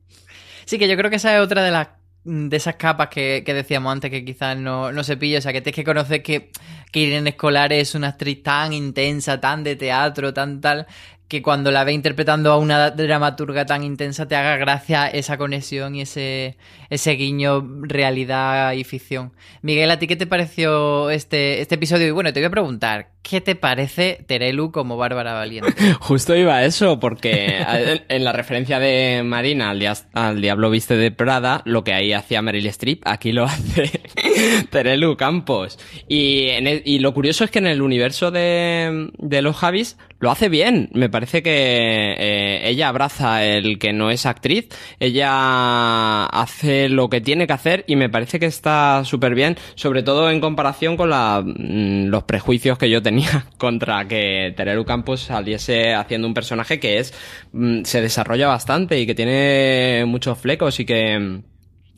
[0.64, 1.88] Sí, que yo creo que esa es otra de las
[2.25, 5.38] de esas capas que, que decíamos antes que quizás no, no se pilla.
[5.38, 6.51] O sea, que tienes que conocer que,
[6.90, 10.87] que Irene Escolar es una actriz tan intensa, tan de teatro, tan tal,
[11.35, 15.97] que cuando la ve interpretando a una dramaturga tan intensa te haga gracia esa conexión
[15.97, 16.57] y ese,
[16.90, 19.33] ese guiño realidad y ficción.
[19.61, 22.07] Miguel, ¿a ti qué te pareció este, este episodio?
[22.07, 25.75] Y bueno, te voy a preguntar, ¿qué te parece Terelu como Bárbara Valiente?
[26.01, 27.64] Justo iba a eso, porque
[28.09, 32.42] en, la referencia de Marina al, al Diablo Viste de Prada, lo que ahí hacía
[32.42, 33.90] Meryl Streep, aquí lo hace
[34.70, 35.79] Terelu Campos.
[36.09, 39.97] Y, en el- y lo curioso es que en el universo de, de los Javis
[40.20, 40.88] lo hace bien.
[40.92, 44.68] Me parece que eh, ella abraza el que no es actriz,
[45.01, 50.03] ella hace lo que tiene que hacer y me parece que está súper bien, sobre
[50.03, 55.20] todo en comparación con la, mm, los prejuicios que yo tenía contra que Tereru Campos
[55.20, 57.12] saliese haciendo un personaje que es
[57.53, 61.42] mm, se desarrolla bastante y que tiene muchos flecos y que mm,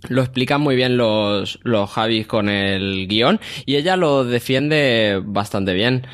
[0.08, 5.74] lo explican muy bien los, los Javis con el guion y ella lo defiende bastante
[5.74, 6.06] bien.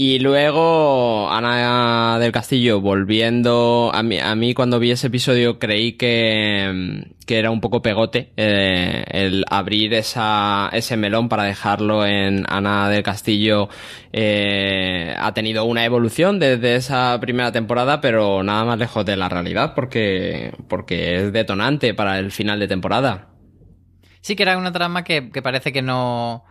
[0.00, 7.36] Y luego Ana del Castillo volviendo a mí, cuando vi ese episodio creí que, que
[7.36, 13.02] era un poco pegote eh, el abrir esa, ese melón para dejarlo en Ana del
[13.02, 13.70] Castillo
[14.12, 19.28] eh, ha tenido una evolución desde esa primera temporada pero nada más lejos de la
[19.28, 23.30] realidad porque, porque es detonante para el final de temporada.
[24.20, 26.44] Sí que era una trama que, que parece que no,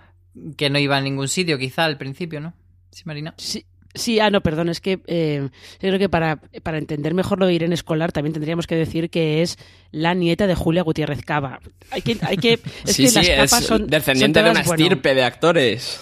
[0.57, 2.53] que no iba a ningún sitio, quizá al principio, ¿no?
[2.91, 3.33] Sí, Marina.
[3.37, 7.39] Sí, sí, ah, no, perdón, es que eh, yo creo que para, para entender mejor
[7.39, 9.57] lo de Irene Escolar también tendríamos que decir que es
[9.91, 11.59] la nieta de Julia Gutiérrez Cava.
[11.91, 12.53] Hay que, hay que,
[12.85, 15.23] es sí, que sí, las es capas son descendiente son de una bueno, estirpe de
[15.23, 15.99] actores.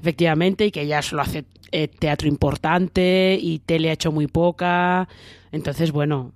[0.00, 5.08] efectivamente, y que ya solo hace eh, teatro importante y tele ha hecho muy poca.
[5.50, 6.32] Entonces, bueno.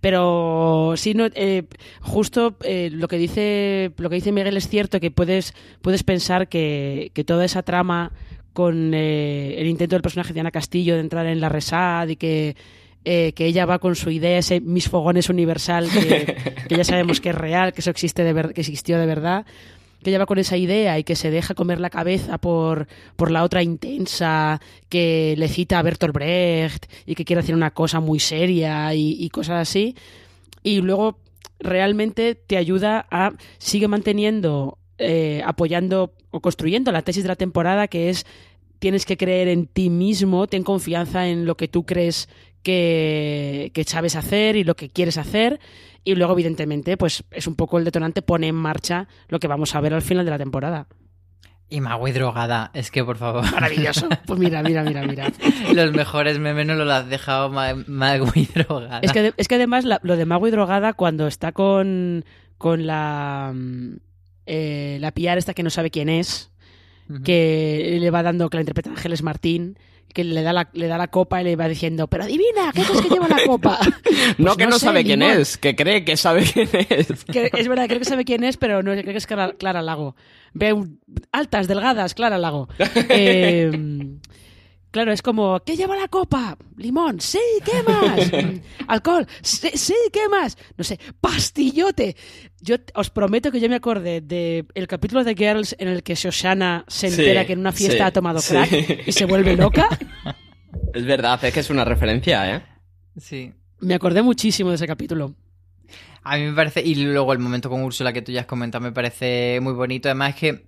[0.00, 1.64] Pero sí, no, eh,
[2.00, 6.48] justo eh, lo que dice lo que dice Miguel es cierto que puedes, puedes pensar
[6.48, 8.12] que, que toda esa trama
[8.58, 12.16] con eh, el intento del personaje de Ana Castillo de entrar en la Resad y
[12.16, 12.56] que,
[13.04, 16.34] eh, que ella va con su idea, ese mis fogones universal, que,
[16.68, 19.46] que ya sabemos que es real, que eso existe de ver- que existió de verdad,
[20.02, 23.30] que ella va con esa idea y que se deja comer la cabeza por, por
[23.30, 28.00] la otra intensa que le cita a Bertolt Brecht y que quiere hacer una cosa
[28.00, 29.94] muy seria y, y cosas así.
[30.64, 31.20] Y luego
[31.60, 37.88] realmente te ayuda a sigue manteniendo, eh, apoyando o construyendo la tesis de la temporada
[37.88, 38.26] que es
[38.78, 42.28] tienes que creer en ti mismo, ten confianza en lo que tú crees
[42.62, 45.60] que, que sabes hacer y lo que quieres hacer.
[46.04, 49.74] Y luego, evidentemente, pues es un poco el detonante, pone en marcha lo que vamos
[49.74, 50.86] a ver al final de la temporada.
[51.70, 53.44] Y Magui drogada, es que por favor.
[53.52, 54.08] Maravilloso.
[54.26, 55.30] Pues mira, mira, mira, mira.
[55.74, 59.00] Los mejores memes no los has dejado Ma- Magui drogada.
[59.02, 62.24] Es que, es que además la- lo de Mago y Drogada, cuando está con,
[62.56, 63.96] con la, mm,
[64.46, 66.50] eh, la PR esta que no sabe quién es,
[67.24, 69.78] Que le va dando, que la interpreta Ángeles Martín,
[70.12, 72.82] que le da la, le da la copa y le va diciendo, pero adivina, ¿qué
[72.82, 73.78] crees que lleva la copa?
[74.38, 77.24] no Pues que no, sé, sabe quién es, que cree que sabe quién es.
[77.32, 79.82] Que es verdad, creo que sabe quién es, pero no creo que es Clara, Clara
[79.82, 80.16] Lago.
[80.54, 81.00] Ve un-
[81.32, 82.68] altas, delgadas, Clara Lago.
[83.10, 83.70] Eh,
[84.98, 86.58] claro, es como, ¿qué lleva la copa?
[86.76, 88.32] Limón, sí, ¿qué más?
[88.88, 90.58] Alcohol, sí, sí, ¿qué más?
[90.76, 92.16] No sé, pastillote.
[92.60, 96.16] Yo os prometo que yo me acordé del el capítulo de Girls en el que
[96.16, 98.54] Shoshana se Sí, entera que en una fiesta sí, ha tomado sí.
[98.54, 99.88] crack y se vuelve loca.
[100.92, 102.62] Es verdad, es que es una referencia, ¿eh?
[103.18, 103.52] Sí.
[103.78, 105.32] Me acordé muchísimo de ese capítulo.
[106.24, 108.82] A mí me parece, y luego el momento con Úrsula que tú ya has comentado
[108.82, 110.08] me parece muy bonito.
[110.08, 110.64] Además es que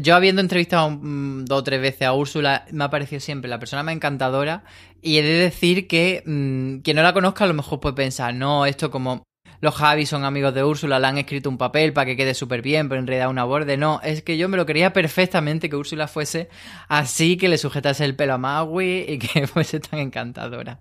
[0.00, 3.58] yo habiendo entrevistado mm, dos o tres veces a Úrsula, me ha parecido siempre la
[3.58, 4.64] persona más encantadora.
[5.02, 8.34] Y he de decir que mm, quien no la conozca a lo mejor puede pensar,
[8.34, 9.22] no, esto como
[9.60, 12.62] los Javi son amigos de Úrsula, le han escrito un papel para que quede súper
[12.62, 13.76] bien, pero en realidad una borde.
[13.76, 16.48] No, es que yo me lo quería perfectamente que Úrsula fuese
[16.88, 20.80] así, que le sujetase el pelo a Maui y que fuese tan encantadora.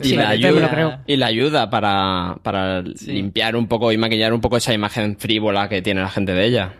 [0.00, 0.98] Y, Sí, la ayuda, creo.
[1.06, 3.12] y la ayuda para, para Sí.
[3.12, 6.44] limpiar un poco y maquillar un poco esa imagen frívola que tiene la gente de
[6.46, 6.74] ella.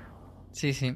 [0.53, 0.95] Sí, sí.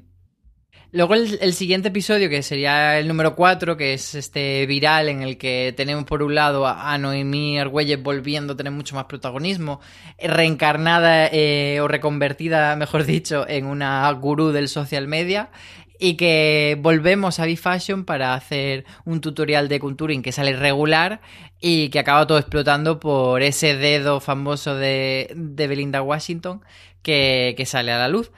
[0.93, 5.37] Luego el, siguiente episodio, que sería el número 4, que es este viral en el
[5.37, 9.81] que tenemos por un lado a, Noemí Argüelles volviendo a tener mucho más protagonismo,
[10.17, 15.51] eh, reencarnada eh, o reconvertida, mejor dicho, en una gurú del social media,
[15.99, 21.21] y que volvemos a B-Fashion para hacer un tutorial de contouring que sale regular
[21.61, 26.63] y que acaba todo explotando por ese dedo famoso de, Belinda Washington
[27.03, 28.31] que sale a la luz.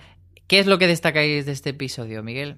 [0.49, 2.57] ¿Qué es lo que destacáis de este episodio, Miguel?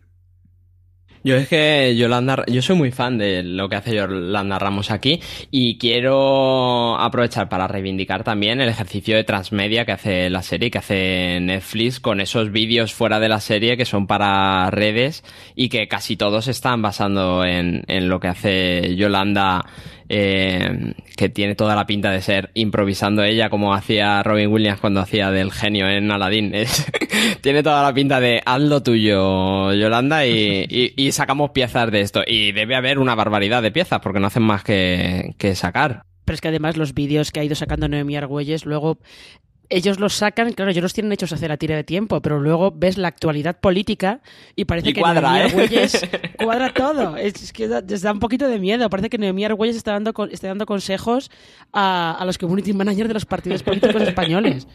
[1.22, 5.20] Yo es que Yolanda, yo soy muy fan de lo que hace Yolanda Ramos aquí
[5.50, 10.78] y quiero aprovechar para reivindicar también el ejercicio de transmedia que hace la serie, que
[10.78, 15.22] hace Netflix con esos vídeos fuera de la serie que son para redes
[15.54, 19.66] y que casi todos están basando en, en lo que hace Yolanda,
[20.12, 25.00] eh, que tiene toda la pinta de ser improvisando ella como hacía Robin Williams cuando
[25.00, 26.52] hacía del genio en Aladdin.
[26.54, 26.84] Es-
[27.40, 32.00] tiene toda la pinta de haz lo tuyo, Yolanda, y, y- y sacamos piezas de
[32.00, 32.22] esto.
[32.26, 36.02] Y debe haber una barbaridad de piezas porque no hacen más que, que sacar.
[36.24, 38.98] Pero es que además los vídeos que ha ido sacando Noemí Argüelles, luego
[39.70, 42.72] ellos los sacan, claro, ellos los tienen hechos hace la tira de tiempo, pero luego
[42.72, 44.20] ves la actualidad política
[44.56, 45.42] y parece Y que cuadra, Noemí ¿eh?
[45.44, 47.16] Argüelles cuadra todo.
[47.16, 48.90] Es, que da, les da un poquito de miedo.
[48.90, 51.30] Parece que Noemí Argüelles está dando, está dando consejos
[51.72, 54.66] a, a los community managers de los partidos políticos españoles.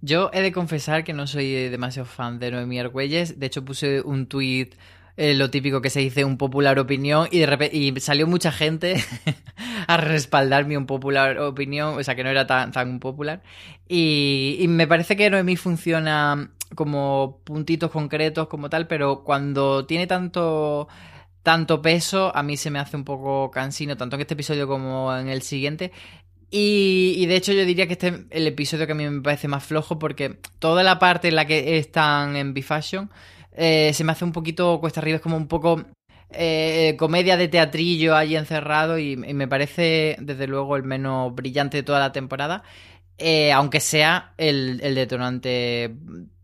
[0.00, 3.38] Yo he de confesar que no soy demasiado fan de Noemí Argüelles.
[3.38, 4.76] De hecho, puse un tuit,
[5.20, 8.52] eh, lo típico que se dice, un popular opinión, y de repente y salió mucha
[8.52, 9.02] gente
[9.88, 13.42] a respaldar mi un popular opinión, o sea, que no era tan, tan popular.
[13.88, 20.06] Y, y me parece que Noemí funciona como puntitos concretos, como tal, pero cuando tiene
[20.06, 20.86] tanto
[21.42, 25.16] tanto peso, a mí se me hace un poco cansino, tanto en este episodio como
[25.16, 25.90] en el siguiente.
[26.48, 29.20] Y, y de hecho yo diría que este es el episodio que a mí me
[29.20, 33.10] parece más flojo porque toda la parte en la que están en B-Fashion
[33.60, 35.84] eh, se me hace un poquito cuesta arriba, es como un poco
[36.30, 41.82] eh, comedia de teatrillo allí encerrado y, me parece desde luego el menos brillante de
[41.82, 42.62] toda la temporada,
[43.18, 45.92] eh, aunque sea el, detonante,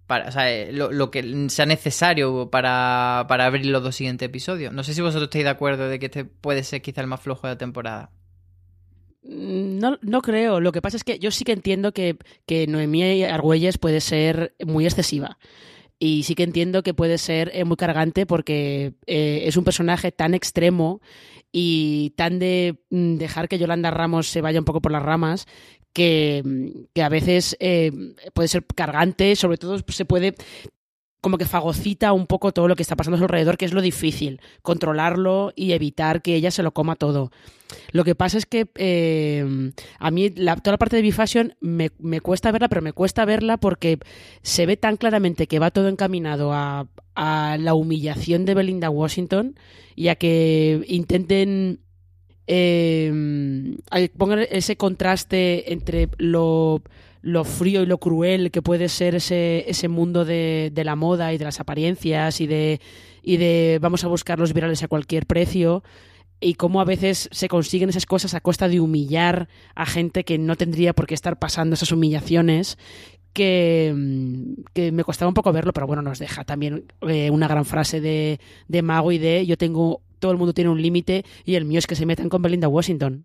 [0.09, 4.73] para, o sea, lo, lo que sea necesario para, para abrir los dos siguientes episodios.
[4.73, 7.21] No sé si vosotros estáis de acuerdo de que este puede ser quizá el más
[7.21, 8.11] flojo de la temporada.
[9.23, 10.59] Mm, No, no creo.
[10.59, 14.55] Lo que pasa es que yo sí que entiendo que, que Noemí Argüelles puede ser
[14.67, 15.39] muy excesiva.
[15.99, 20.13] Y sí que entiendo que puede ser eh, muy cargante porque eh, es un personaje
[20.13, 21.01] tan extremo
[21.53, 25.47] y tan de mm, dejar que Yolanda Ramos se vaya un poco por las ramas
[25.93, 27.93] que, mm, que a veces eh,
[28.35, 30.35] puede ser cargante, sobre todo se puede
[31.25, 33.73] como que fagocita un poco todo lo que está pasando a su alrededor, que es
[33.73, 37.33] lo difícil, controlarlo y evitar que ella se lo coma todo.
[37.93, 41.93] Lo que pasa es que eh, a mí la- toda la parte de B-Fashion me,
[41.99, 44.01] me cuesta verla, pero me cuesta verla porque
[44.43, 49.55] se ve tan claramente que va todo encaminado a, a la humillación de Belinda Washington
[49.97, 51.81] y a que intenten
[52.47, 53.11] eh,
[54.19, 56.83] pongan ese contraste entre lo,
[57.25, 61.33] lo frío y lo cruel que puede ser ese, ese mundo de, de la moda
[61.33, 62.81] y de las apariencias y de,
[63.23, 65.83] y de vamos a buscar los virales a cualquier precio
[66.39, 70.37] y cómo a veces se consiguen esas cosas a costa de humillar a gente que
[70.37, 72.77] no tendría por qué estar pasando esas humillaciones
[73.33, 77.49] que, mm, que me costaba un poco verlo, pero bueno, nos deja también eh, una
[77.49, 81.25] gran frase de, de Mago y de yo tengo, todo el mundo tiene un límite
[81.47, 83.25] y el mío es que se metan con Belinda Washington.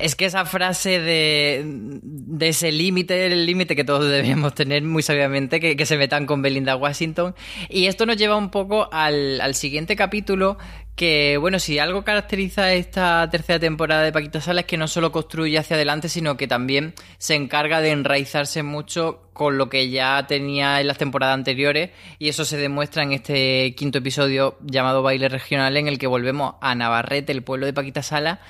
[0.00, 5.02] Es que esa frase de, de ese límite, el límite que todos deberíamos tener muy
[5.02, 7.34] sabiamente, que, se metan con Belinda Washington.
[7.68, 10.58] Y esto nos lleva un poco al, al siguiente capítulo,
[10.96, 15.12] que bueno, si algo caracteriza esta tercera temporada de Paquita Sala es que no solo
[15.12, 20.26] construye hacia adelante, sino que también se encarga de enraizarse mucho con lo que ya
[20.26, 21.90] tenía en las temporadas anteriores.
[22.18, 26.54] Y eso se demuestra en este quinto episodio llamado Baile Regional, en el que volvemos
[26.62, 28.40] a Navarrete, el pueblo de Paquita Sala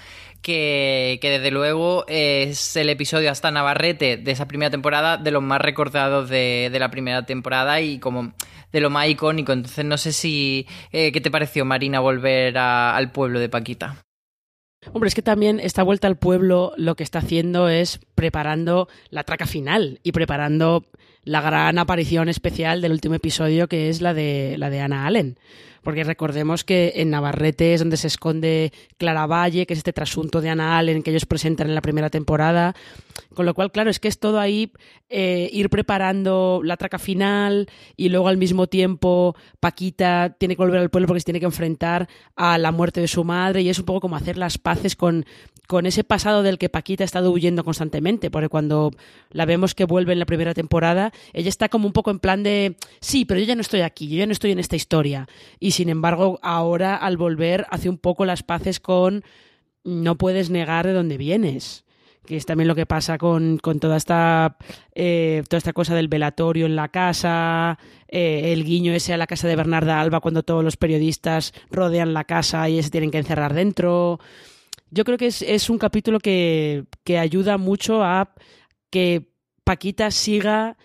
[0.43, 5.43] que, que desde luego es el episodio hasta Navarrete de esa primera temporada de los
[5.43, 8.33] más recordados de, de la primera temporada y como
[8.73, 9.53] de lo más icónico.
[9.53, 10.67] Entonces no sé si...
[10.93, 13.97] eh, ¿Qué te pareció, Marina, volver al pueblo de Paquita?
[14.93, 19.25] Hombre, es que también esta vuelta al pueblo lo que está haciendo es preparando la
[19.25, 20.85] traca final y preparando
[21.27, 25.39] la gran aparición especial del último episodio, que es la de, la de Ana Allen.
[25.83, 30.41] Porque recordemos que en Navarrete es donde se esconde Clara Valle, que es este trasunto
[30.41, 32.75] de Ana Allen que ellos presentan en la primera temporada.
[33.35, 34.73] Con lo cual, claro, es que es todo ahí
[35.09, 40.81] eh, ir preparando la traca final y luego al mismo tiempo Paquita tiene que volver
[40.81, 43.79] al pueblo porque se tiene que enfrentar a la muerte de su madre y es
[43.79, 45.25] un poco como hacer las paces con,
[45.67, 48.93] con ese pasado del que Paquita ha estado huyendo constantemente, porque cuando
[49.31, 52.43] la vemos que vuelve en la primera temporada, ella está como un poco en plan
[52.43, 55.29] de, sí, pero yo ya no estoy aquí, yo ya no estoy en esta historia.
[55.61, 59.25] Y sin embargo, ahora al volver hace un poco las paces con,
[59.85, 61.87] no puedes negar de dónde vienes
[62.27, 64.57] que es también lo que pasa con, con toda esta
[64.95, 69.27] eh, toda esta cosa del velatorio en la casa, eh, el guiño ese a la
[69.27, 73.19] casa de Bernarda Alba cuando todos los periodistas rodean la casa y se tienen que
[73.19, 74.21] encerrar dentro.
[74.91, 78.35] Yo creo que es, un capítulo que, que ayuda mucho a
[78.91, 79.33] que
[79.65, 80.77] Paquita siga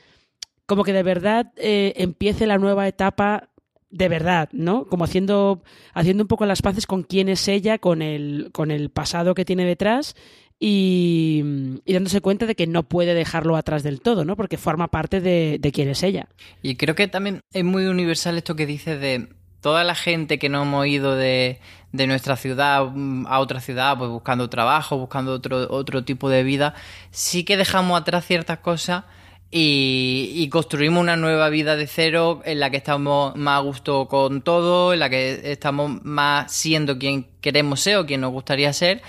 [0.65, 3.49] como que de verdad eh, empiece la nueva etapa
[3.89, 4.85] de verdad, ¿no?
[4.85, 8.89] Como haciendo, haciendo un poco las paces con quién es ella, con el, con el
[8.89, 10.15] pasado que tiene detrás
[10.59, 11.43] y,
[11.83, 14.37] y dándose cuenta de que no puede dejarlo atrás del todo, ¿no?
[14.37, 16.29] Porque forma parte de, de quién es ella.
[16.61, 19.27] Y creo que también es muy universal esto que dices de
[19.61, 21.59] toda la gente que no hemos ido de,
[21.91, 26.43] de nuestra ciudad mm, a otra ciudad, pues buscando trabajo, buscando otro, otro tipo de
[26.43, 26.73] vida,
[27.11, 29.03] sí que dejamos atrás ciertas cosas
[29.51, 34.07] y, y construimos una nueva vida de cero en la que estamos más a gusto
[34.07, 38.71] con todo, en la que estamos más siendo quien queremos ser o quien nos gustaría
[38.71, 39.01] ser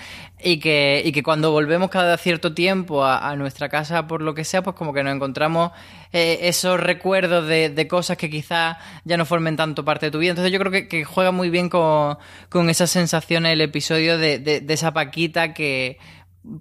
[0.43, 4.33] y que, y que cuando volvemos cada cierto tiempo a, a nuestra casa por lo
[4.33, 5.71] que sea, pues como que nos encontramos
[6.11, 10.19] eh, esos recuerdos de, de cosas que quizás ya no formen tanto parte de tu
[10.19, 10.31] vida.
[10.31, 12.17] Entonces yo creo que, juega muy bien con,
[12.49, 15.97] con esas sensaciones el episodio de, de, de esa Paquita que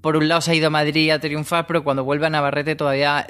[0.00, 2.76] por un lado se ha ido a Madrid a triunfar, pero cuando vuelve a Navarrete
[2.76, 3.26] todavía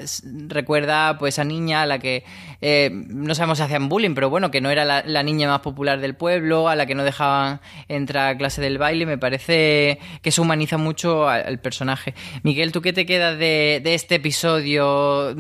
[0.49, 2.25] recuerda pues a niña a la que
[2.61, 6.01] eh, no sabemos si hacían bullying, pero bueno, que no era la, niña más popular
[6.01, 9.07] del pueblo, a la que no dejaban entrar a clase del baile.
[9.07, 12.15] Me parece que eso humaniza mucho al, personaje.
[12.43, 15.35] Miguel, ¿tú qué te quedas de, de este episodio,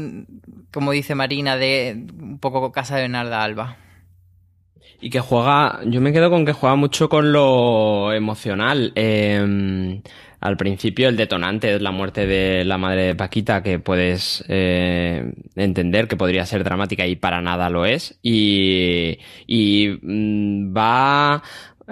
[0.72, 3.76] como dice Marina, de un poco Casa de Bernarda Alba?
[5.00, 8.92] Y que juega, yo me quedo con que juega mucho con lo emocional.
[8.94, 10.00] Eh,
[10.42, 15.32] al principio el detonante es la muerte de la madre de Paquita, que puedes eh,
[15.54, 18.18] entender que podría ser dramática y para nada lo es.
[18.22, 21.42] Y, y mm, va...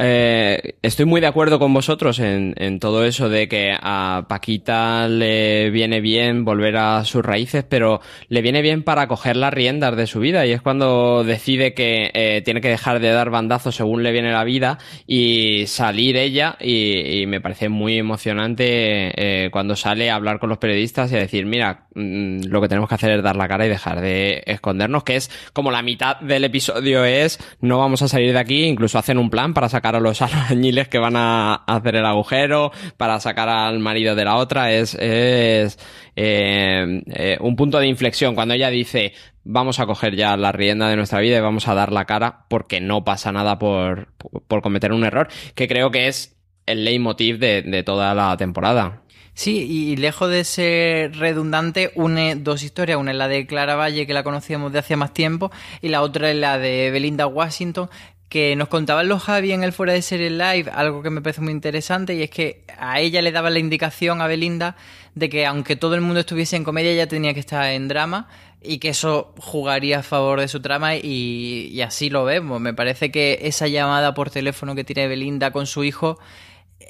[0.03, 5.71] eh, estoy muy de acuerdo con vosotros en, todo eso de que a Paquita le
[5.71, 10.07] viene bien volver a sus raíces, pero le viene bien para coger las riendas de
[10.07, 10.47] su vida.
[10.47, 14.33] Y es cuando decide que eh, tiene que dejar de dar bandazos según le viene
[14.33, 16.57] la vida y salir ella.
[16.61, 21.17] Y, y me parece muy emocionante eh, cuando sale a hablar con los periodistas y
[21.17, 24.01] a decir, mira, mm, lo que tenemos que hacer es dar la cara y dejar
[24.01, 28.39] de escondernos, que es como la mitad del episodio es, no vamos a salir de
[28.39, 32.07] aquí, incluso hacen un plan para sacar a los albañiles que van a hacer el
[32.07, 35.79] agujero, para sacar al marido de la otra, es, es
[36.17, 39.13] eh, eh, un punto de inflexión cuando ella dice
[39.43, 42.45] vamos a coger ya la rienda de nuestra vida y vamos a dar la cara
[42.49, 44.09] porque no pasa nada por,
[44.47, 46.37] por cometer un error, que creo que es
[46.67, 49.03] el leitmotiv de, de toda la temporada.
[49.35, 52.99] Sí, y lejos de ser redundante, une dos historias.
[52.99, 56.03] Una es la de Clara Valle, que la conocíamos de hace más tiempo, y la
[56.03, 57.89] otra es la de Belinda Washington,
[58.31, 61.43] que nos contaban los Javi en el Fuera de Serie Live, algo que me parece
[61.43, 64.77] muy interesante, y es que a ella le daban la indicación a Belinda
[65.15, 68.29] de que aunque todo el mundo estuviese en comedia, ella tenía que estar en drama,
[68.63, 72.61] y que eso jugaría a favor de su trama, y así lo vemos.
[72.61, 76.19] Me parece que esa llamada por teléfono que tiene Belinda con su hijo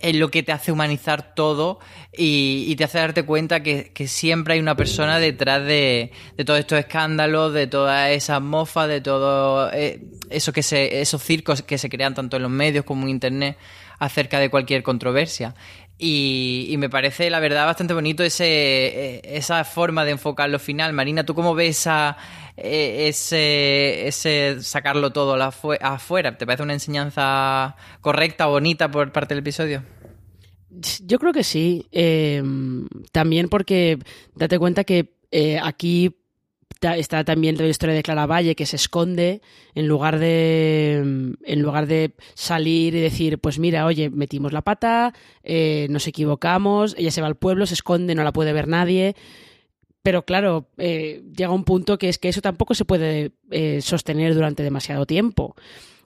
[0.01, 1.79] es lo que te hace humanizar todo
[2.13, 6.45] y, y te hace darte cuenta que, que siempre hay una persona detrás de, de
[6.45, 11.63] todos estos escándalos, de todas esas mofas, de todo eh, eso que se, esos circos
[11.63, 13.57] que se crean tanto en los medios como en internet
[13.99, 15.55] acerca de cualquier controversia.
[16.03, 20.95] Y, me parece, la verdad, bastante bonito ese, eh, esa forma de enfocarlo final.
[20.95, 26.39] Marina, ¿tú cómo ves eh, ese, ese sacarlo todo afuera?
[26.39, 29.83] ¿Te parece una enseñanza correcta, bonita por parte del episodio?
[31.05, 31.87] Yo creo que sí.
[31.93, 32.43] Eh,
[33.13, 33.99] también porque
[34.35, 36.17] date cuenta que eh, aquí
[36.83, 39.43] está también la historia de Clara Valle que se esconde
[39.75, 40.97] en lugar de
[41.43, 45.13] en lugar de salir y decir pues mira oye metimos la pata
[45.43, 49.15] eh, nos equivocamos ella se va al pueblo se esconde no la puede ver nadie
[50.03, 54.35] pero claro eh, llega un punto que es que eso tampoco se puede eh, sostener
[54.35, 55.55] durante demasiado tiempo.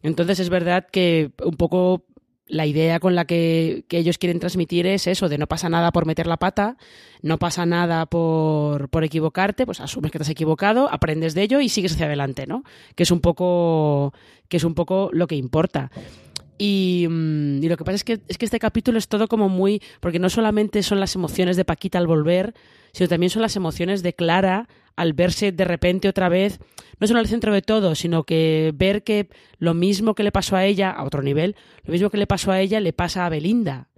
[0.02, 2.04] Entonces es verdad que un poco
[2.46, 6.06] la idea con la que, ellos quieren transmitir es eso, de no pasa nada por
[6.06, 6.76] meter la pata,
[7.22, 11.60] no pasa nada por, por equivocarte, pues asumes que te has equivocado, aprendes de ello
[11.60, 12.64] y sigues hacia adelante, ¿no?
[12.94, 14.12] Que es un poco,
[14.48, 15.90] que es un poco lo que importa.
[16.58, 19.48] Y, mm, y lo que pasa es que, es que este capítulo es todo como
[19.48, 19.82] muy.
[20.00, 22.54] Porque no solamente son las emociones de Paquita al volver,
[22.92, 26.60] sino también son las emociones de Clara al verse de repente otra vez,
[27.00, 29.28] no solo al centro de todo, sino que ver que
[29.58, 32.52] lo mismo que le pasó a ella, a otro nivel, lo mismo que le pasó
[32.52, 33.88] a ella, le pasa a Belinda.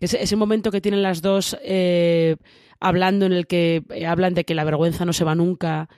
[0.00, 2.36] Ese, ese momento que tienen las dos eh,
[2.80, 5.88] hablando en el que eh, hablan de que la vergüenza no se va nunca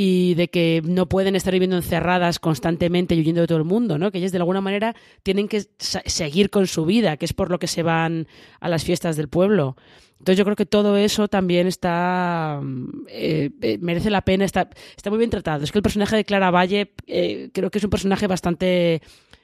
[0.00, 3.98] y de que no pueden estar viviendo encerradas constantemente y huyendo de todo el mundo,
[3.98, 4.12] ¿no?
[4.12, 4.94] Que ellas de alguna manera
[5.24, 8.28] tienen que seguir con su vida, que es por lo que se van
[8.60, 9.76] a las fiestas del pueblo.
[10.20, 14.70] Entonces yo creo que todo eso también está mm, eh, eh, merece la pena, está,
[14.96, 15.64] está muy bien tratado.
[15.64, 19.02] Es que el personaje de Clara Valle eh, creo que es un personaje bastante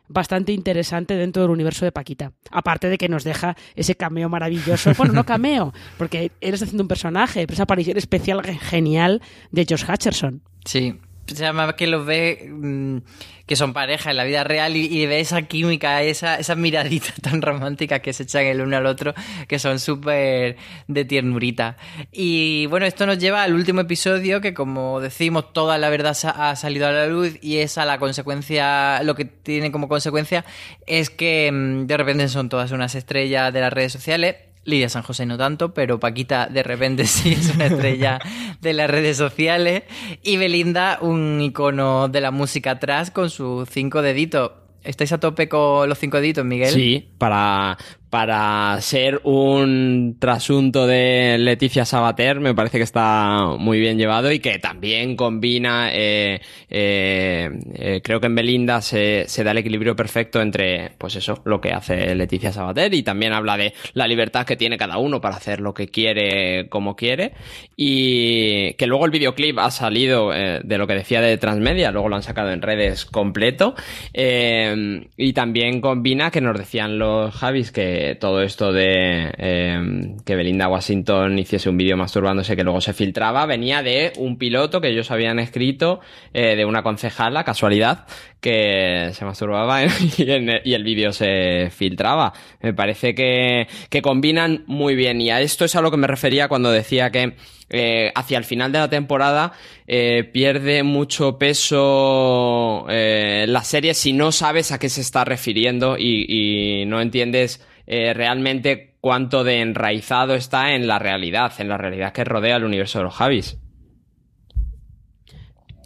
[0.08, 2.32] bastante interesante dentro del universo de Paquita.
[2.50, 4.92] Aparte de que nos deja ese cameo maravilloso.
[4.98, 9.22] Bueno, no cameo, porque él está haciendo un personaje, pero esa aparición especial ge- genial
[9.50, 10.42] de Josh Hutcherson.
[10.64, 10.98] Sí.
[11.32, 12.98] O sea, más que los ve mm,
[13.46, 17.42] que son pareja en la vida real y, ve esa química, esa, esa miradita tan
[17.42, 19.14] romántica que se echan el uno al otro,
[19.48, 20.56] que son súper
[20.88, 21.76] de tiernurita.
[22.10, 26.56] Y bueno, esto nos lleva al último episodio que como decimos, toda la verdad ha
[26.56, 30.44] salido a la luz y esa la consecuencia, lo que tiene como consecuencia
[30.86, 34.36] es que mm, de repente son todas unas estrellas de las redes sociales.
[34.64, 38.18] Lidia San José no tanto, pero Paquita de repente sí es una estrella
[38.60, 39.84] de las redes sociales.
[40.22, 44.52] Y Belinda, un icono de la música atrás con sus cinco deditos.
[44.82, 46.68] ¿Estáis a tope con los cinco deditos, Miguel?
[46.68, 47.78] Sí, para,
[48.14, 54.38] para ser un trasunto de Leticia Sabater me parece que está muy bien llevado y
[54.38, 56.40] que también combina, eh,
[56.70, 61.60] eh, eh, creo que en Belinda se, da el equilibrio perfecto entre, pues eso, lo
[61.60, 65.34] que hace Leticia Sabater y también habla de la libertad que tiene cada uno para
[65.34, 67.32] hacer lo que quiere, como quiere.
[67.76, 72.08] Y que luego el videoclip ha salido eh, de lo que decía de Transmedia, luego
[72.08, 73.74] lo han sacado en redes completo
[74.12, 80.36] eh, y también combina que nos decían los Javis que todo esto de eh, que
[80.36, 84.88] Belinda Washington hiciese un vídeo masturbándose que luego se filtraba venía de un piloto que
[84.88, 86.00] ellos habían escrito
[86.32, 88.06] eh, de una concejala, casualidad,
[88.44, 89.84] que se masturbaba
[90.18, 92.34] y, el vídeo se filtraba.
[92.60, 93.66] Me parece que,
[94.02, 97.36] combinan muy bien y a esto es a lo que me refería cuando decía que
[97.70, 99.54] eh, hacia el final de la temporada
[99.86, 105.96] eh, pierde mucho peso eh, la serie si no sabes a qué se está refiriendo
[105.98, 112.12] y no entiendes eh, realmente cuánto de enraizado está en la realidad, en la realidad
[112.12, 113.58] que rodea el universo de los Javis.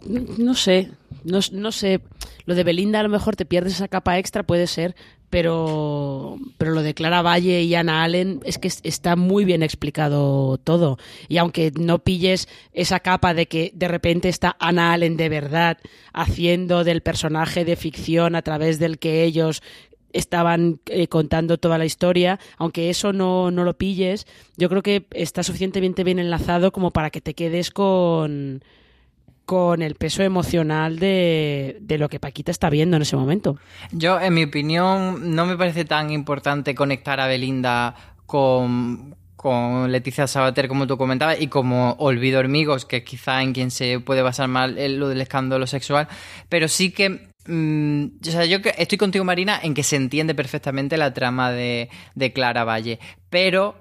[0.07, 0.91] No, sé,
[1.25, 1.99] no, no sé.
[2.45, 4.95] Lo de Belinda a lo mejor te pierdes esa capa extra, puede ser,
[5.29, 9.61] pero, pero lo de Clara Valle y Ana Allen es que es- está muy bien
[9.61, 10.97] explicado todo.
[11.27, 15.77] Y aunque no pilles esa capa de que de repente está Ana Allen de verdad
[16.13, 19.61] haciendo del personaje de ficción a través del que ellos
[20.13, 25.05] estaban eh, contando toda la historia, aunque eso no, no lo pilles, yo creo que
[25.11, 28.63] está suficientemente bien enlazado como para que te quedes con,
[29.45, 33.57] con el peso emocional de, de lo que Paquita está viendo en ese momento.
[33.91, 37.95] Yo, en mi opinión, no me parece tan importante conectar a Belinda
[38.25, 43.71] con, con Leticia Sabater, como tú comentabas, y como Olvido Hormigos, que quizá en quien
[43.71, 46.07] se puede basar mal en lo del escándalo sexual,
[46.49, 47.29] pero sí que.
[47.49, 51.89] Mm, o sea, yo estoy contigo, Marina, en que se entiende perfectamente la trama de,
[52.15, 53.75] de Clara Valle, pero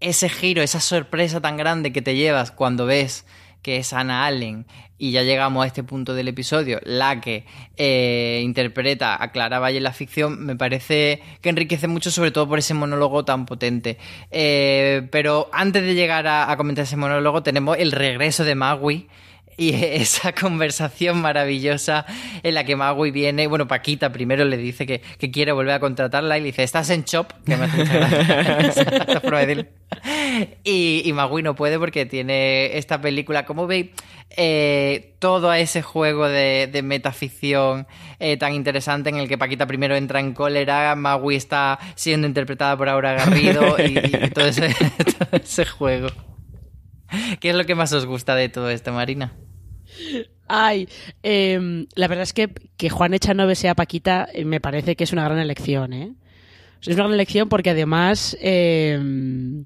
[0.00, 3.26] ese giro, esa sorpresa tan grande que te llevas cuando ves
[3.62, 4.66] que es Anna Allen,
[4.98, 7.44] y ya llegamos a este punto del episodio, la que
[7.76, 12.48] eh, interpreta a Clara Valle en la ficción, me parece que enriquece mucho, sobre todo
[12.48, 13.98] por ese monólogo tan potente.
[14.30, 19.08] Eh, pero antes de llegar a, a comentar ese monólogo, tenemos el regreso de Magui.
[19.58, 22.06] Y esa conversación maravillosa
[22.42, 25.80] en la que Magui viene, bueno, Paquita primero le dice que, que quiere volver a
[25.80, 27.32] contratarla y le dice, ¿estás en Chop?
[27.44, 27.68] Que me.
[30.62, 33.88] Y, Magui no puede porque tiene esta película, como veis,
[34.36, 37.88] eh, todo ese juego de, de metaficción
[38.20, 42.76] eh, tan interesante en el que Paquita primero entra en cólera, Magui está siendo interpretada
[42.76, 44.68] por Aura Garrido y, y todo, ese,
[45.18, 46.08] todo ese juego.
[47.40, 49.32] ¿Qué es lo que más os gusta de todo esto, Marina?
[50.48, 50.88] Ay,
[51.22, 55.12] em, la verdad es que que Juan Echanove sea Paquita eh, me parece que es
[55.12, 56.14] una gran elección, ¿eh?
[56.80, 59.64] Es una gran elección porque además em,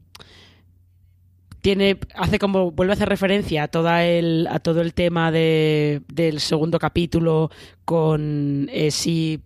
[1.61, 6.03] tiene hace como vuelve a hacer referencia a toda el a todo el tema de,
[6.13, 7.51] del segundo capítulo
[7.85, 9.41] con eh, si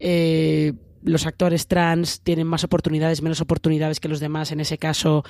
[0.00, 4.52] eh, los actores trans tienen más oportunidades, menos oportunidades que los demás.
[4.52, 5.24] En ese caso,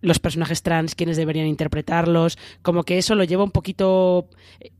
[0.00, 4.28] los personajes trans, quiénes deberían interpretarlos, como que eso lo lleva un poquito,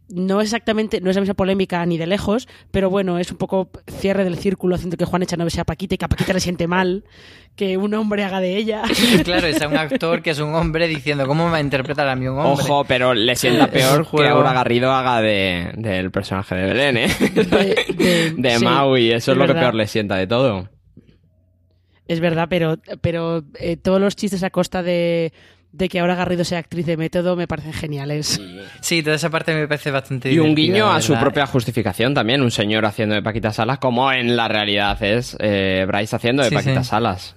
[0.08, 3.70] no exactamente, no es la misma polémica ni de lejos, pero bueno, es un poco
[4.00, 6.66] cierre del círculo haciendo que Juan Echanove sea Paquita y que a Paquita le siente
[6.66, 7.04] mal
[7.56, 8.82] que un hombre haga de ella.
[9.24, 12.16] Claro, es un actor que es un hombre diciendo, ¿cómo me va a interpretar a
[12.16, 12.64] mí un hombre?
[12.64, 14.26] Ojo, pero le sienta peor que.
[14.28, 17.08] Aura Garrido haga de, del personaje de Belén, ¿eh?
[17.32, 17.44] De,
[17.94, 20.68] de- De sí, Maui, eso es, lo que peor le sienta de todo.
[22.06, 25.32] Es verdad, pero, pero eh, todos los chistes a costa de,
[25.72, 28.40] de que ahora Garrido sea actriz de método me parecen geniales.
[28.80, 32.42] Sí, toda esa parte me parece bastante Y un guiño a su propia justificación también,
[32.42, 36.50] un señor haciendo de Paquita Salas, como en la realidad es eh, Bryce haciendo de
[36.50, 36.90] Sí, Paquita sí.
[36.90, 37.36] Salas.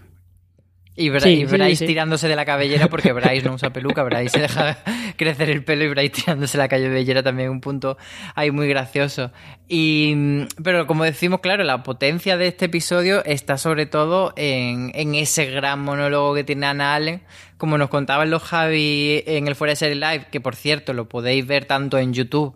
[1.00, 1.86] Y, Bra- Sí, y Bryce sí.
[1.86, 4.80] tirándose de la cabellera porque Bryce no usa peluca, Bryce se deja
[5.16, 7.98] crecer el pelo y Bryce tirándose la cabellera también un punto
[8.34, 9.32] ahí muy gracioso.
[9.68, 14.92] Y mm, pero como decimos, claro, la potencia de este episodio está sobre todo en,
[14.96, 17.22] en ese gran monólogo que tiene Ana Allen,
[17.58, 21.08] como nos contaban los Javi en el Fuera de Serie Live, que por cierto lo
[21.08, 22.56] podéis ver tanto en YouTube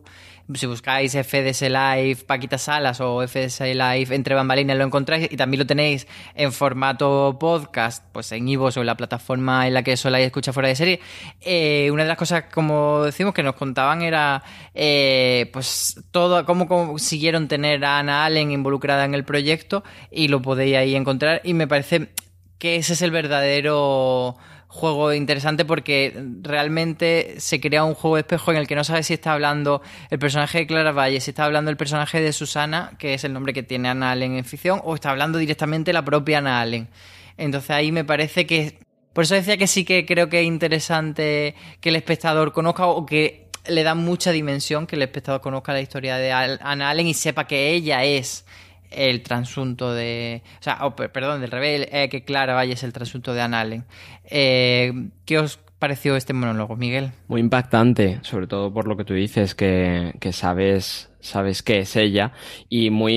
[0.55, 5.59] si buscáis FDS Live Paquita Salas o FDS Live Entre Bambalinas lo encontráis y también
[5.59, 9.97] lo tenéis en formato podcast, pues en Ivo o en la plataforma en la que
[9.97, 10.99] soláis escuchar fuera de serie.
[11.39, 14.43] Eh, una de las cosas, como decimos, que nos contaban era
[14.73, 20.41] eh, pues todo, cómo consiguieron tener a Ana Allen involucrada en el proyecto y lo
[20.41, 22.09] podéis ahí encontrar y me parece
[22.57, 24.37] que ese es el verdadero
[24.71, 29.07] juego interesante porque realmente se crea un juego de espejo en el que no sabes
[29.07, 32.93] si está hablando el personaje de Clara Valle, si está hablando el personaje de Susana,
[32.97, 36.05] que es el nombre que tiene Ana Allen en ficción, o está hablando directamente la
[36.05, 36.87] propia Ana Allen.
[37.37, 38.79] Entonces ahí me parece que...
[39.11, 43.05] Por eso decía que sí que creo que es interesante que el espectador conozca o
[43.05, 47.13] que le da mucha dimensión que el espectador conozca la historia de Ana Allen y
[47.13, 48.45] sepa que ella es
[48.91, 50.43] el transunto de.
[50.59, 53.41] O sea, oh, per- perdón, del revés, eh, que Clara Valle es el transunto de
[53.41, 53.85] Ann Allen.
[54.25, 54.91] Eh,
[55.25, 57.11] ¿Qué os pareció este monólogo, Miguel?
[57.27, 61.95] Muy impactante, sobre todo por lo que tú dices, que, que sabes, sabes que es
[61.95, 62.33] ella.
[62.69, 63.15] Y muy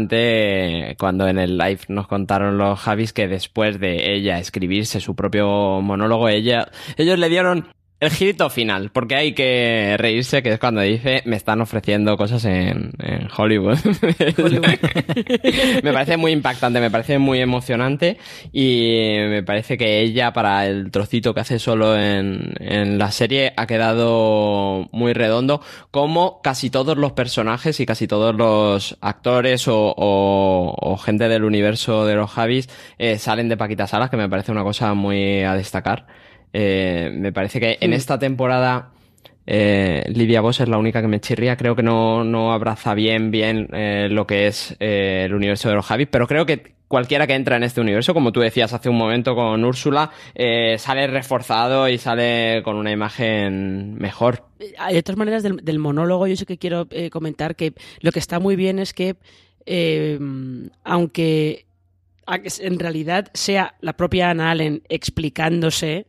[0.00, 5.16] impactante cuando en el live nos contaron los Javis que después de ella escribirse su
[5.16, 10.58] propio monólogo, ella, ellos le dieron el girito final, porque hay que reírse, que es
[10.58, 13.78] cuando dice, me están ofreciendo cosas en, en Hollywood.
[15.82, 18.18] me parece muy impactante, me parece muy emocionante
[18.52, 23.52] y me parece que ella, para el trocito que hace solo en, en la serie,
[23.56, 29.94] ha quedado muy redondo, como casi todos los personajes y casi todos los actores o,
[29.96, 32.68] o- o gente del universo de los Javis
[32.98, 36.06] eh, salen de Paquita Salas, que me parece una cosa muy a destacar.
[36.52, 38.92] Eh, me parece que en esta temporada
[39.46, 41.56] eh, Lidia Boss es la única que me chirría.
[41.56, 45.76] Creo que no, no abraza bien, bien eh, lo que es eh, el universo de
[45.76, 48.88] los Javis, pero creo que cualquiera que entra en este universo, como tú decías hace
[48.88, 50.10] un momento con Úrsula,
[50.78, 54.44] sale reforzado y sale con una imagen mejor.
[54.58, 58.38] De todas maneras, del, del monólogo, yo sí que quiero comentar que lo que está
[58.38, 59.16] muy bien es que,
[60.84, 61.66] aunque
[62.60, 66.06] en realidad sea la propia Anna Allen explicándose,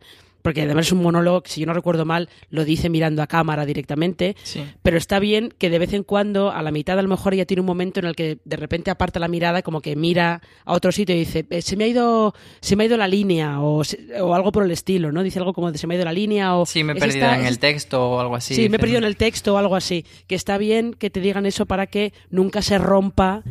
[0.48, 3.28] porque además es un monólogo que, si yo no recuerdo mal, lo dice mirando a
[3.28, 4.64] cámara directamente, Sí.
[4.82, 7.46] pero está bien que de vez en cuando, a la mitad a lo mejor ella
[7.46, 10.72] tiene un momento en el que de repente aparta la mirada, como que mira a
[10.74, 13.60] otro sitio y dice, "Eh, se me ha ido, se me ha ido la línea,
[13.60, 13.82] o,
[14.22, 15.22] o algo por el estilo, ¿no?
[15.22, 17.02] Dice algo como de se me ha ido la línea, o Sí, me he "Es
[17.04, 18.56] perdido esta- en el texto o algo así.
[18.56, 20.06] Sí, me he perdido en el texto o algo así.
[20.28, 23.44] Que está bien que te digan eso para que nunca se rompa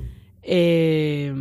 [0.43, 1.35] eh,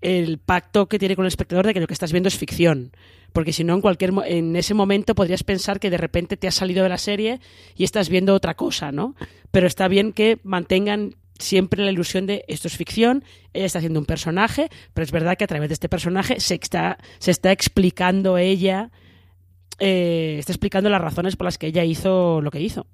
[0.00, 2.92] el pacto que tiene con el espectador de que lo que estás viendo es ficción.
[3.32, 6.54] Porque si no, en cualquier en ese momento podrías pensar que de repente te has
[6.54, 7.40] salido de la serie
[7.76, 9.14] y estás viendo otra cosa, ¿no?
[9.50, 13.98] Pero está bien que mantengan siempre la ilusión de esto es ficción, ella está haciendo
[13.98, 17.50] un personaje, pero es verdad que a través de este personaje se está, se está
[17.52, 18.90] explicando ella,
[19.78, 22.86] eh, está explicando las razones por las que ella hizo lo que hizo.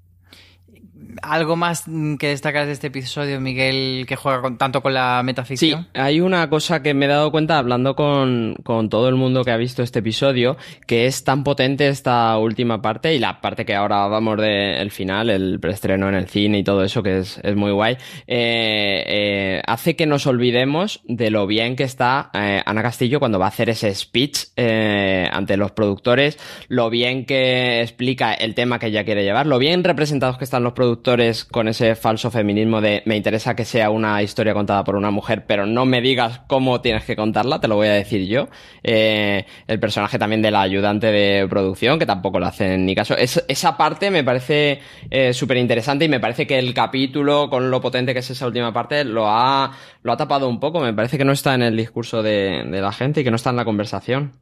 [1.21, 1.85] ¿Algo más
[2.19, 5.87] que destacar de este episodio, Miguel, que juega con- tanto con la Sí, metaficción?
[5.93, 9.51] hay una cosa que me he dado cuenta hablando con, con todo el mundo que
[9.51, 13.75] ha visto este episodio, que es tan potente esta última parte y la parte que
[13.75, 17.55] ahora vamos del final, el preestreno en el cine y todo eso, que es, es
[17.55, 17.97] muy guay,
[18.27, 23.39] eh, eh, hace que nos olvidemos de lo bien que está eh, Ana Castillo cuando
[23.39, 26.37] va a hacer ese speech eh, ante los productores,
[26.67, 30.63] lo bien que explica el tema que ella quiere llevar, lo bien representados que están
[30.63, 31.06] los productores
[31.49, 35.45] con ese falso feminismo de me interesa que sea una historia contada por una mujer,
[35.47, 38.49] pero no me digas cómo tienes que contarla, te lo voy a decir yo.
[38.83, 43.15] Eh, el personaje también de la ayudante de producción, que tampoco lo hacen ni caso.
[43.15, 47.71] Es- esa parte me parece eh, súper interesante y me parece que el capítulo, con
[47.71, 49.71] lo potente que es esa última parte, lo ha,
[50.03, 50.81] lo ha tapado un poco.
[50.81, 53.51] Me parece que no está en el discurso de, la gente y que no está
[53.51, 54.33] en la conversación.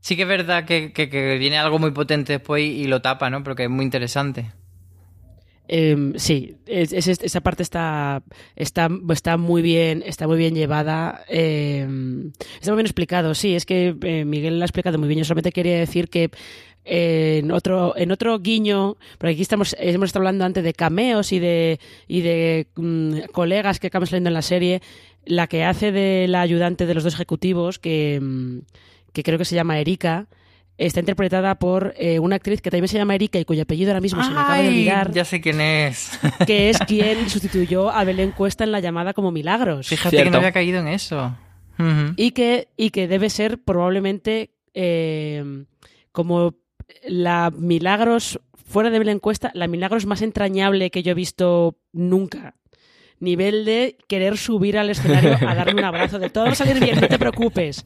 [0.00, 3.44] Sí que es verdad que viene algo muy potente después y, y lo tapa, ¿no?
[3.44, 4.50] Porque es muy interesante.
[5.68, 8.22] Eh, sí, es- es- esa parte está,
[8.56, 11.86] está, está muy bien, está muy bien llevada, eh,
[12.60, 13.34] está muy bien explicado.
[13.34, 15.18] Sí, es que eh, Miguel lo ha explicado muy bien.
[15.20, 16.30] Yo solamente quería decir que
[16.84, 21.38] en otro, en otro guiño, porque aquí estamos, hemos estado hablando antes de cameos y
[21.38, 24.82] de, y de mm, colegas que acaban saliendo en la serie,
[25.24, 28.58] la que hace de la ayudante de los dos ejecutivos, que, mm,
[29.12, 30.26] que creo que se llama Erika.
[30.78, 34.00] Está interpretada por eh, una actriz que también se llama Erika y cuyo apellido ahora
[34.00, 36.18] mismo se me acaba de olvidar Ya sé quién es.
[36.46, 39.88] que es quien sustituyó a Belén Cuesta en la llamada como Milagros.
[39.88, 41.36] Fíjate que no había caído en eso.
[42.16, 45.64] Y que, y que debe ser probablemente eh,
[46.12, 46.54] como
[47.04, 52.54] la Milagros, fuera de Belén Cuesta, la Milagros más entrañable que yo he visto nunca.
[53.18, 56.80] Nivel de querer subir al escenario a darle un abrazo de todo va a salir
[56.80, 57.84] bien, no te preocupes.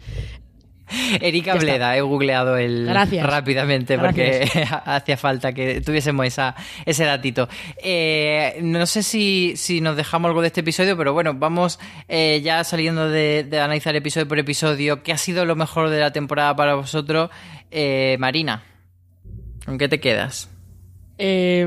[1.20, 1.64] Erika Ya está.
[1.64, 3.26] Bleda, he googleado el Gracias.
[3.26, 4.48] rápidamente porque
[4.84, 7.48] hacía falta que tuviésemos esa, ese datito.
[7.82, 11.78] Eh, no sé si, si nos dejamos algo de este episodio, pero bueno, vamos
[12.08, 15.02] eh, ya saliendo de, de analizar episodio por episodio.
[15.02, 17.30] ¿Qué ha sido lo mejor de la temporada para vosotros?
[17.70, 18.62] Eh, Marina,
[19.64, 20.48] ¿con qué te quedas?
[21.18, 21.66] Eh,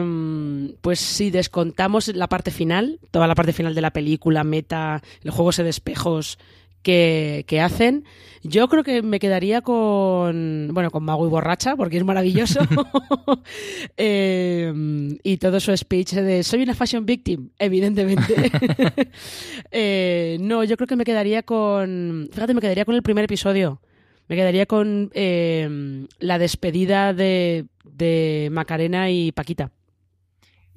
[0.82, 5.32] pues si descontamos la parte final, toda la parte final de la película, meta, el
[5.32, 6.38] juego ese de espejos
[6.82, 8.06] que, que hacen,
[8.44, 12.60] yo creo que me quedaría con, bueno, con Mago y Borracha, porque es maravilloso.
[14.02, 14.72] Eh,
[15.24, 18.52] y todo su speech de soy una fashion victim, evidentemente.
[19.72, 23.82] Eh, no, yo creo que me quedaría con, fíjate, me quedaría con el primer episodio.
[24.28, 29.72] Me quedaría con eh, la despedida de, de Macarena y Paquita.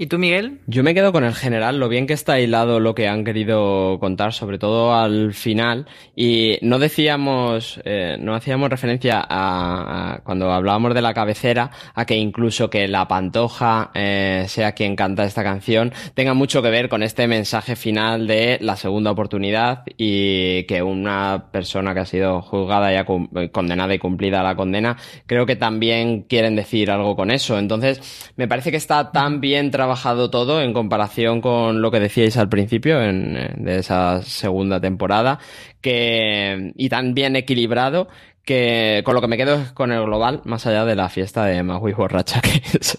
[0.03, 0.59] ¿Y tú, Miguel?
[0.67, 4.01] Yo me quedo con el general, lo bien que está hilado lo que han querido
[4.01, 5.87] contar, sobre todo al final.
[6.17, 12.17] Y no decíamos, eh, no hacíamos referencia a, cuando hablábamos de la cabecera, a que
[12.17, 17.05] incluso que la pantoja eh, sea quien canta esta canción, tenga mucho que ver con
[17.05, 22.93] este mensaje final de la segunda oportunidad y que una persona que ha sido juzgada
[22.93, 24.97] ya condenada y cumplida la condena,
[25.27, 27.57] creo que también quieren decir algo con eso.
[27.57, 29.92] Entonces, me parece que está tan bien trabajado
[30.31, 35.39] todo en comparación con lo que decíais al principio en, eh, de esa segunda temporada
[35.81, 38.09] que y tan bien equilibrado
[38.45, 41.45] que con lo que me quedo es con el global más allá de la fiesta
[41.45, 42.99] de Magui borracha que es,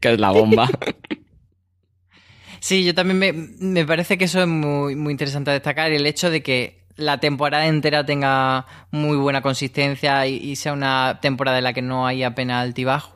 [0.00, 0.68] que es la bomba
[2.60, 6.30] Sí, yo también me, me parece que eso es muy, muy interesante destacar el hecho
[6.30, 11.64] de que la temporada entera tenga muy buena consistencia y, y sea una temporada en
[11.64, 13.14] la que no hay apenas altibajo.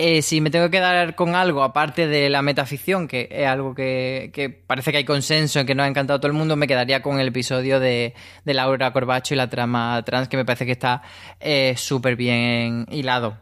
[0.00, 3.74] Eh, si me tengo que quedar con algo, aparte de la metaficción, que es algo
[3.74, 6.54] que, que parece que hay consenso en que nos ha encantado a todo el mundo,
[6.54, 10.44] me quedaría con el episodio de, de Laura Corbacho y la trama trans, que me
[10.44, 11.02] parece que está
[11.40, 13.38] eh, súper bien hilado.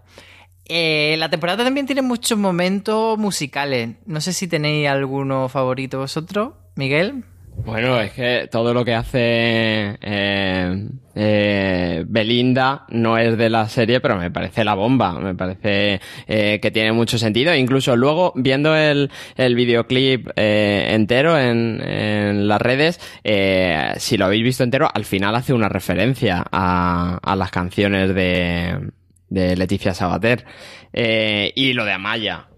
[0.64, 3.96] Eh, la temporada también tiene muchos momentos musicales.
[4.06, 7.24] No sé si tenéis alguno favorito vosotros, Miguel.
[7.64, 14.00] Bueno, es que todo lo que hace eh, eh, Belinda no es de la serie,
[14.00, 15.18] pero me parece la bomba.
[15.18, 17.54] Me parece eh, que tiene mucho sentido.
[17.54, 24.26] Incluso luego, viendo el, el videoclip eh, entero en, en, las redes, eh, si lo
[24.26, 28.90] habéis visto entero, al final hace una referencia a, a las canciones de,
[29.28, 30.44] de Leticia Sabater.
[30.92, 32.48] Eh, y lo de Amaya.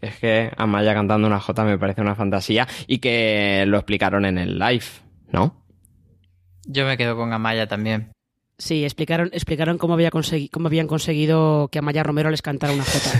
[0.00, 4.38] Es que Amaya cantando una J me parece una fantasía y que lo explicaron en
[4.38, 4.84] el live,
[5.32, 5.62] ¿no?
[6.66, 8.12] Yo me quedo con Amaya también.
[8.58, 12.84] Sí, explicaron, explicaron cómo, había consegui cómo habían conseguido que Amaya Romero les cantara una
[12.84, 13.10] J.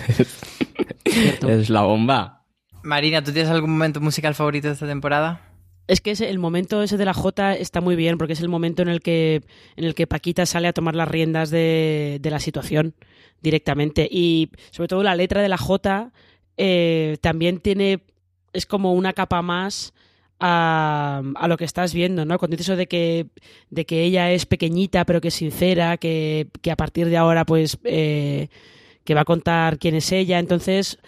[1.49, 2.45] es la bomba.
[2.83, 5.43] Marina, ¿tú tienes algún momento musical favorito de esta temporada?
[5.89, 8.49] Es que ese, el momento ese de la J está muy bien porque es el
[8.49, 9.43] momento en el que,
[9.77, 12.95] en el que Paquita sale a tomar las riendas de, de la situación
[13.43, 14.09] directamente.
[14.11, 16.13] Y sobre todo la letra de la J
[16.57, 18.01] eh, también tiene.
[18.53, 19.93] es como una capa más
[20.41, 22.39] a, a, lo que estás viendo, ¿no?
[22.39, 23.27] Cuando dices eso de que,
[23.71, 27.45] de que ella es pequeñita pero que es sincera, que, que a partir de ahora,
[27.45, 27.79] pues.
[27.85, 28.49] Eh,
[29.05, 30.39] que va a contar quién es ella.
[30.39, 30.99] Entonces.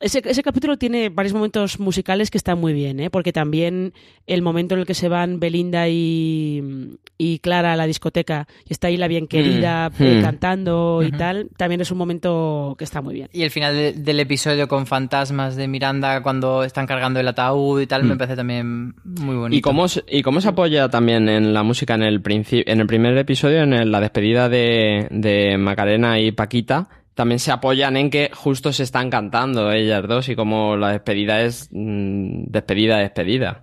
[0.00, 3.10] Ese, ese capítulo tiene varios momentos musicales que están muy bien, ¿eh?
[3.10, 3.92] porque también
[4.26, 8.72] el momento en el que se van Belinda y, y Clara a la discoteca y
[8.72, 10.22] está ahí la bien querida Mm, eh, mm.
[10.22, 13.28] cantando y tal, también es un momento que está muy bien.
[13.32, 17.80] Y el final de- del episodio con fantasmas de Miranda cuando están cargando el ataúd
[17.80, 19.56] y tal, me parece también muy bonito.
[19.58, 22.86] ¿Y cómo, se- ¿Y cómo se apoya también en la música en el, en el
[22.86, 26.88] primer episodio, en el- la despedida de, de Macarena y Paquita?
[27.14, 31.42] También se apoyan en que justo se están cantando ellas dos y como la despedida
[31.42, 33.62] es mm, despedida, despedida.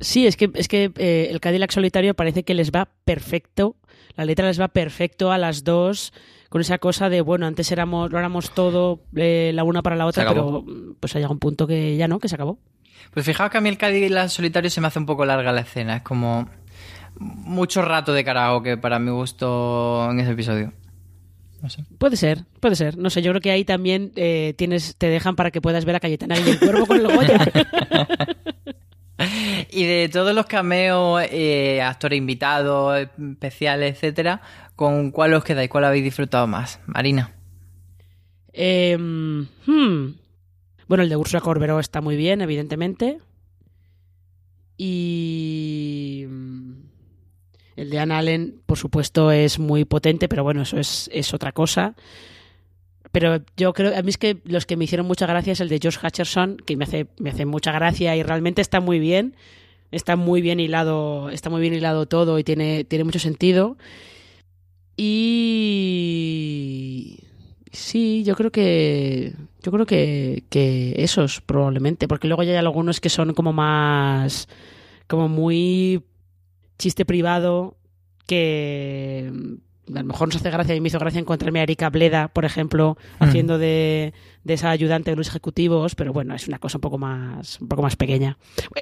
[0.00, 3.76] Sí, es que, es que eh, el Cadillac solitario parece que les va perfecto.
[4.16, 6.12] La letra les va perfecto a las dos.
[6.48, 10.06] Con esa cosa de, bueno, antes éramos, lo éramos todo eh, la una para la
[10.06, 12.58] otra, pero mm, pues ha llegado un punto que ya no, que se acabó.
[13.12, 15.60] Pues fijaos que a mí el Cadillac solitario se me hace un poco larga la
[15.60, 15.96] escena.
[15.96, 16.48] Es como
[17.16, 20.72] mucho rato de karaoke para mi gusto en ese episodio.
[21.64, 21.82] No sé.
[21.96, 22.98] Puede ser, puede ser.
[22.98, 25.96] No sé, yo creo que ahí también eh, tienes, te dejan para que puedas ver
[25.96, 27.38] a Cayetana y el cuervo con el Goya.
[29.70, 34.42] Y de todos los cameos, eh, actores invitados, especiales, etcétera,
[34.76, 35.70] ¿con cuál os quedáis?
[35.70, 36.80] ¿Cuál habéis disfrutado más?
[36.86, 37.32] Marina.
[38.52, 40.08] Eh, hmm.
[40.86, 43.18] Bueno, el de Ursula Corberó está muy bien, evidentemente.
[44.76, 46.26] Y
[47.76, 51.52] el de Anna Allen, por supuesto, es muy potente, pero bueno, eso es, es otra
[51.52, 51.94] cosa.
[53.12, 55.68] Pero yo creo, a mí es que los que me hicieron mucha gracia es el
[55.68, 59.36] de George Hutcherson, que me hace, me hace mucha gracia y realmente está muy bien.
[59.92, 63.76] Está muy bien hilado, está muy bien hilado todo y tiene, tiene mucho sentido.
[64.96, 67.20] Y
[67.70, 73.00] sí, yo creo que yo creo que, que esos probablemente, porque luego ya hay algunos
[73.00, 74.48] que son como más
[75.06, 76.02] como muy
[76.78, 77.76] chiste privado
[78.26, 81.90] que mm, a lo mejor nos hace gracia y me hizo gracia encontrarme a Erika
[81.90, 86.58] Bleda, por ejemplo, haciendo de, de esa ayudante de los ejecutivos, pero bueno, es una
[86.58, 88.38] cosa un poco más un poco más pequeña.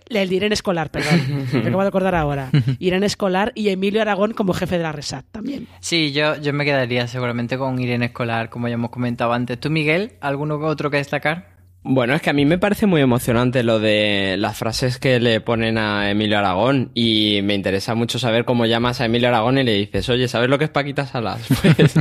[0.08, 2.50] El de Irene Escolar, perdón, me acabo de acordar ahora.
[2.78, 5.66] Irene Escolar y Emilio Aragón como jefe de la Resat también.
[5.80, 9.58] Sí, yo, yo me quedaría seguramente con Irene Escolar, como ya hemos comentado antes.
[9.58, 10.12] ¿Tú, Miguel?
[10.20, 11.51] ¿Alguno otro que destacar?
[11.84, 15.40] Bueno, es que a mí me parece muy emocionante lo de las frases que le
[15.40, 19.64] ponen a Emilio Aragón y me interesa mucho saber cómo llamas a Emilio Aragón y
[19.64, 21.46] le dices, oye, ¿sabes lo que es Paquita Salas?
[21.72, 21.94] Pues,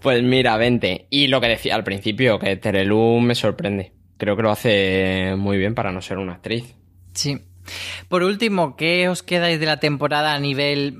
[0.00, 1.06] pues mira, vente.
[1.10, 3.92] Y lo que decía al principio, que Terelu me sorprende.
[4.16, 6.74] Creo que lo hace muy bien para no ser una actriz.
[7.14, 7.40] Sí.
[8.08, 10.98] Por último, ¿qué os quedáis de la temporada a nivel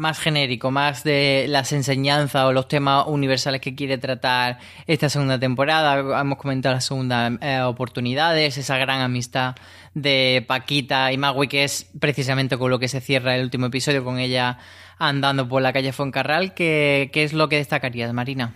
[0.00, 5.38] más genérico, más de las enseñanzas o los temas universales que quiere tratar esta segunda
[5.38, 6.20] temporada?
[6.20, 9.56] Hemos comentado las segundas eh, oportunidades, esa gran amistad
[9.92, 14.02] de Paquita y Magui, que es precisamente con lo que se cierra el último episodio,
[14.02, 14.56] con ella
[14.98, 16.54] andando por la calle Foncarral.
[16.54, 18.54] ¿Qué, qué es lo que destacarías, Marina?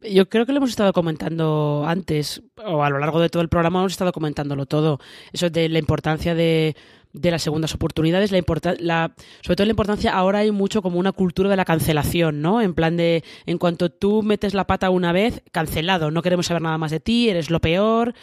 [0.00, 3.48] Yo creo que lo hemos estado comentando antes, o a lo largo de todo el
[3.50, 5.00] programa hemos estado comentándolo todo.
[5.32, 6.76] Eso de la importancia de,
[7.14, 8.42] de las segundas oportunidades, la,
[8.80, 12.60] la sobre todo la importancia, ahora hay mucho como una cultura de la cancelación, ¿no?
[12.60, 16.62] En plan de, en cuanto tú metes la pata una vez, cancelado, no queremos saber
[16.62, 18.14] nada más de ti, eres lo peor.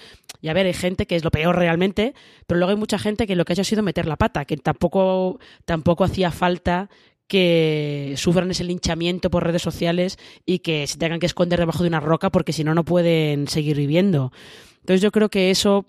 [0.42, 2.14] Y a ver, hay gente que es lo peor realmente,
[2.48, 4.44] pero luego hay mucha gente que lo que ha hecho ha sido meter la pata,
[4.44, 6.90] que tampoco, tampoco hacía falta
[7.28, 11.88] que sufran ese linchamiento por redes sociales y que se tengan que esconder debajo de
[11.88, 14.34] una roca porque si no, no pueden seguir viviendo.
[14.82, 15.86] Entonces yo creo que eso,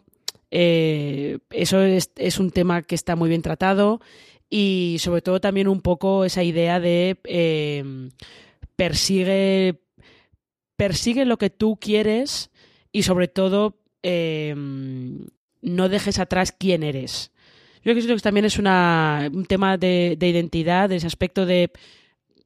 [0.54, 4.02] eh, eso es, es un tema que está muy bien tratado
[4.50, 8.10] y sobre todo también un poco esa idea de eh,
[8.76, 9.80] persigue,
[10.76, 12.50] persigue lo que tú quieres
[12.92, 14.54] y sobre todo eh,
[15.62, 17.32] no dejes atrás quién eres.
[17.76, 21.72] Yo creo que eso también es un tema de, de identidad, de ese aspecto de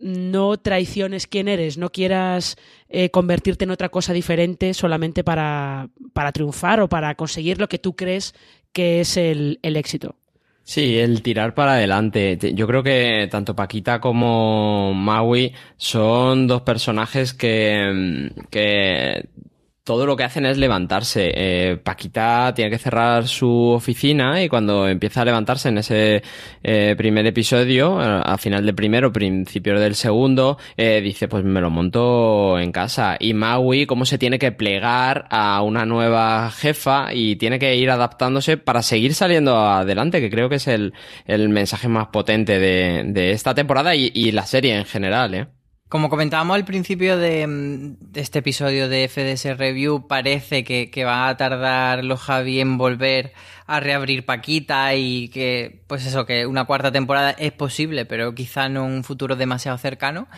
[0.00, 2.56] no traiciones quién eres, no quieras
[2.88, 7.78] eh, convertirte en otra cosa diferente solamente para, para triunfar o para conseguir lo que
[7.78, 8.34] tú crees
[8.72, 10.16] que es el, el éxito.
[10.62, 12.36] Sí, el tirar para adelante.
[12.36, 19.28] Te- Yo creo que tanto Paquita como Maui son dos personajes que, que
[19.86, 21.30] todo lo que hacen es levantarse.
[21.32, 26.24] Eh, Paquita tiene que cerrar su oficina y cuando empieza a levantarse en ese
[26.64, 31.60] eh, primer episodio, eh, a final del primero, principio del segundo, eh, dice pues me
[31.60, 33.16] lo monto en casa.
[33.20, 37.88] Y Maui cómo se tiene que plegar a una nueva jefa y tiene que ir
[37.90, 40.94] adaptándose para seguir saliendo adelante, que creo que es el,
[41.26, 45.46] el mensaje más potente de, de esta temporada y, y la serie en general, ¿eh?
[45.88, 51.28] Como comentábamos al principio de, mm, este episodio de FDS Review, parece que, que va
[51.28, 53.32] a tardar los Javi en volver
[53.66, 58.68] a reabrir Paquita y que, pues eso, que una cuarta temporada es posible, pero quizá
[58.68, 60.28] no un futuro demasiado cercano.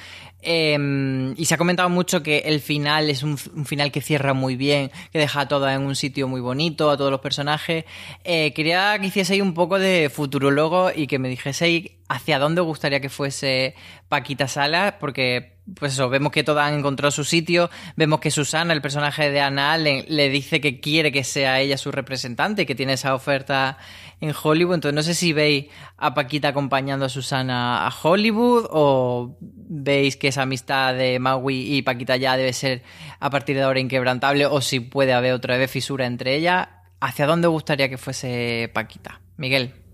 [0.40, 4.56] Eh, y se ha comentado mucho que el final es un, final que cierra muy
[4.56, 7.84] bien, que deja todo en un sitio muy bonito, a todos los personajes.
[8.24, 13.00] Eh, quería que hicieseis un poco de futurologo y que me dijeseis hacia dónde gustaría
[13.00, 13.74] que fuese
[14.08, 18.72] Paquita Salas, porque pues eso, vemos que todas han encontrado su sitio, vemos que Susana,
[18.72, 22.74] el personaje de Anna Allen, le dice que quiere que sea ella su representante, que
[22.74, 23.78] tiene esa oferta
[24.20, 24.74] en Hollywood.
[24.74, 25.66] Entonces no sé si veis
[25.96, 31.82] a Paquita acompañando a Susana a Hollywood o veis que esa amistad de Maui y
[31.82, 32.82] Paquita ya debe ser
[33.20, 36.68] a partir de ahora inquebrantable o si puede haber otra vez fisura entre ellas.
[37.00, 39.20] ¿Hacia dónde gustaría que fuese Paquita?
[39.36, 39.87] Miguel.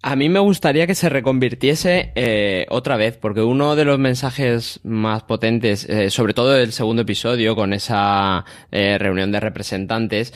[0.00, 4.78] A mí me gustaría que se reconvirtiese eh, otra vez, porque uno de los mensajes
[4.84, 10.32] más potentes, eh, sobre todo el segundo episodio, con esa eh, reunión de representantes,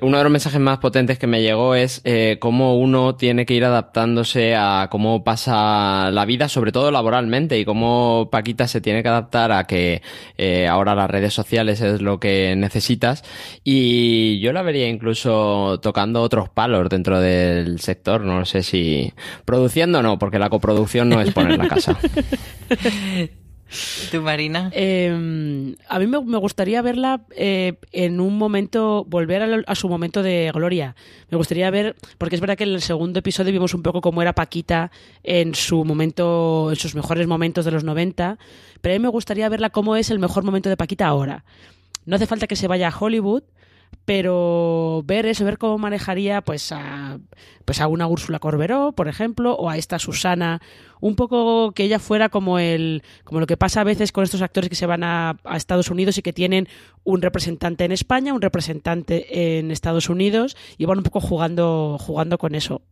[0.00, 2.02] uno de los mensajes más potentes que me llegó es
[2.40, 7.64] cómo uno tiene que ir adaptándose a cómo pasa la vida, sobre todo laboralmente, y
[7.64, 10.02] cómo Paquita se tiene que adaptar a que
[10.68, 13.22] ahora las redes sociales es lo que necesitas.
[13.62, 18.39] Y yo la vería incluso tocando otros palos dentro del sector, ¿no?
[18.40, 19.12] No sé si
[19.44, 21.98] produciendo o no, porque la coproducción no es poner la casa.
[24.10, 24.70] ¿Tú, Marina?
[24.72, 29.90] Eh, a mí me, me gustaría verla eh, en un momento, volver a, a, su
[29.90, 30.96] momento de gloria.
[31.28, 34.22] Me gustaría ver, porque es verdad que en el segundo episodio vimos un poco cómo
[34.22, 34.90] era Paquita
[35.22, 38.38] en su momento, en sus mejores momentos de los 90,
[38.80, 41.44] pero a mí me gustaría verla cómo es el mejor momento de Paquita ahora.
[42.06, 43.42] No hace falta que se vaya a Hollywood,
[44.04, 47.20] pero ver eso, ver cómo manejaría pues a,
[47.64, 50.60] pues a una Úrsula Corberó, por ejemplo, o a esta Susana,
[51.00, 54.42] un poco que ella fuera como el como lo que pasa a veces con estos
[54.42, 56.68] actores que se van a, a Estados Unidos y que tienen
[57.04, 62.38] un representante en España, un representante en Estados Unidos y van un poco jugando jugando
[62.38, 62.82] con eso.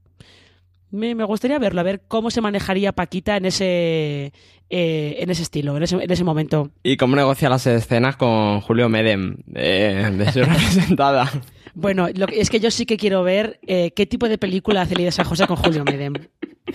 [0.90, 4.32] Me, me, gustaría verlo, a ver cómo se manejaría Paquita en ese,
[4.70, 6.70] eh, en ese estilo, en ese, en ese, momento.
[6.82, 11.30] Y cómo negocia las escenas con Julio Medem, eh, de ser representada.
[11.74, 14.82] Bueno, lo que, es que yo sí que quiero ver eh, qué tipo de película
[14.82, 16.14] hace Lidia San José con Julio Medem.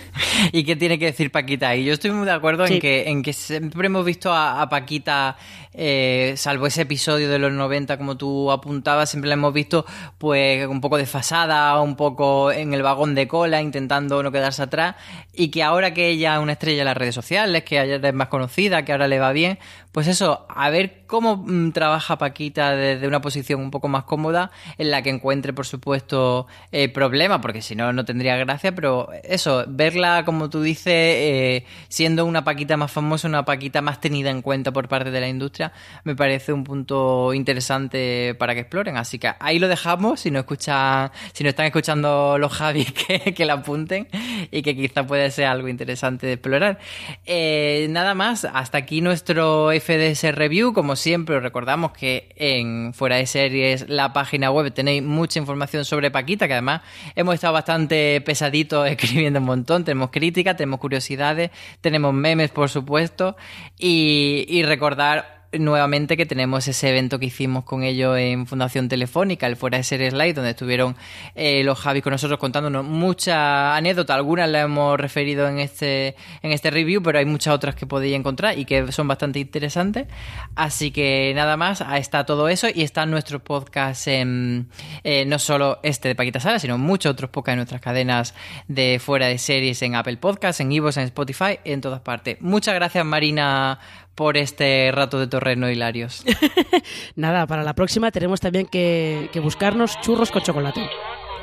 [0.52, 1.74] ¿Y qué tiene que decir Paquita?
[1.76, 2.74] Y yo estoy muy de acuerdo sí.
[2.74, 5.36] en, que, en que siempre hemos visto a, a Paquita,
[5.74, 9.84] eh, salvo ese episodio de los 90, como tú apuntabas, siempre la hemos visto
[10.18, 14.94] pues un poco desfasada, un poco en el vagón de cola, intentando no quedarse atrás.
[15.32, 18.14] Y que ahora que ella es una estrella en las redes sociales, que ella es
[18.14, 19.58] más conocida, que ahora le va bien,
[19.94, 24.50] pues eso, a ver cómo mmm, trabaja Paquita desde una posición un poco más cómoda,
[24.76, 29.10] en la que encuentre, por supuesto, eh, problemas, porque si no, no tendría gracia, pero
[29.22, 34.30] eso, verla, como tú dices, eh, siendo una Paquita más famosa, una Paquita más tenida
[34.30, 35.63] en cuenta por parte de la industria,
[36.04, 38.96] me parece un punto interesante para que exploren.
[38.96, 43.34] Así que ahí lo dejamos, si no escuchan, si no están escuchando los Javis, que,
[43.34, 44.08] que la apunten
[44.50, 46.78] y que quizá puede ser algo interesante de explorar.
[47.26, 50.72] Eh, nada más, hasta aquí nuestro FDS Review.
[50.72, 55.84] Como siempre, os recordamos que en Fuera de Series, la página web, tenéis mucha información
[55.84, 56.82] sobre Paquita, que además
[57.14, 59.84] hemos estado bastante pesaditos escribiendo un montón.
[59.84, 61.50] Tenemos críticas, tenemos curiosidades,
[61.80, 63.36] tenemos memes, por supuesto.
[63.78, 69.46] Y, y recordar nuevamente que tenemos ese evento que hicimos con ellos en Fundación Telefónica,
[69.46, 70.96] el Fuera de Series Live, donde estuvieron
[71.34, 73.36] eh, los Javis con nosotros contándonos muchas
[73.76, 77.86] anécdotas, algunas las hemos referido en este, en este review, pero hay muchas otras que
[77.86, 80.06] podéis encontrar y que son bastante interesantes.
[80.54, 84.68] Así que nada más, está todo eso y están nuestros podcasts en,
[85.02, 88.34] eh, no solo este de Paquita Sala, sino muchos otros podcasts en nuestras cadenas
[88.68, 92.40] de Fuera de Series en Apple Podcasts, en Evox, en Spotify, en todas partes.
[92.40, 93.78] Muchas gracias Marina
[94.14, 96.24] por este rato de torreno hilarios.
[97.16, 100.88] Nada, para la próxima tenemos también que, que buscarnos churros con chocolate.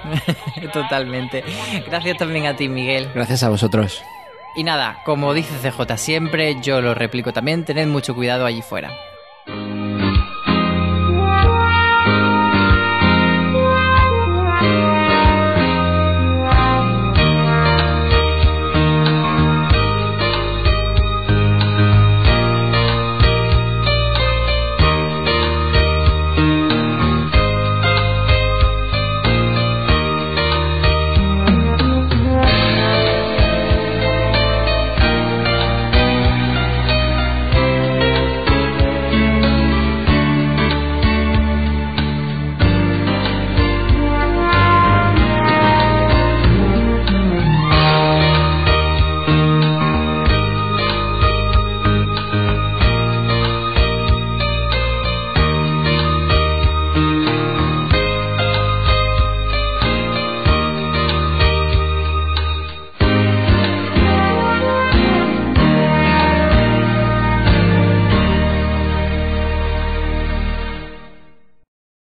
[0.74, 1.43] Totalmente.
[1.88, 3.09] Gracias también a ti, Miguel.
[3.13, 4.01] Gracias a vosotros.
[4.55, 8.91] Y nada, como dice CJ siempre, yo lo replico también, tened mucho cuidado allí fuera.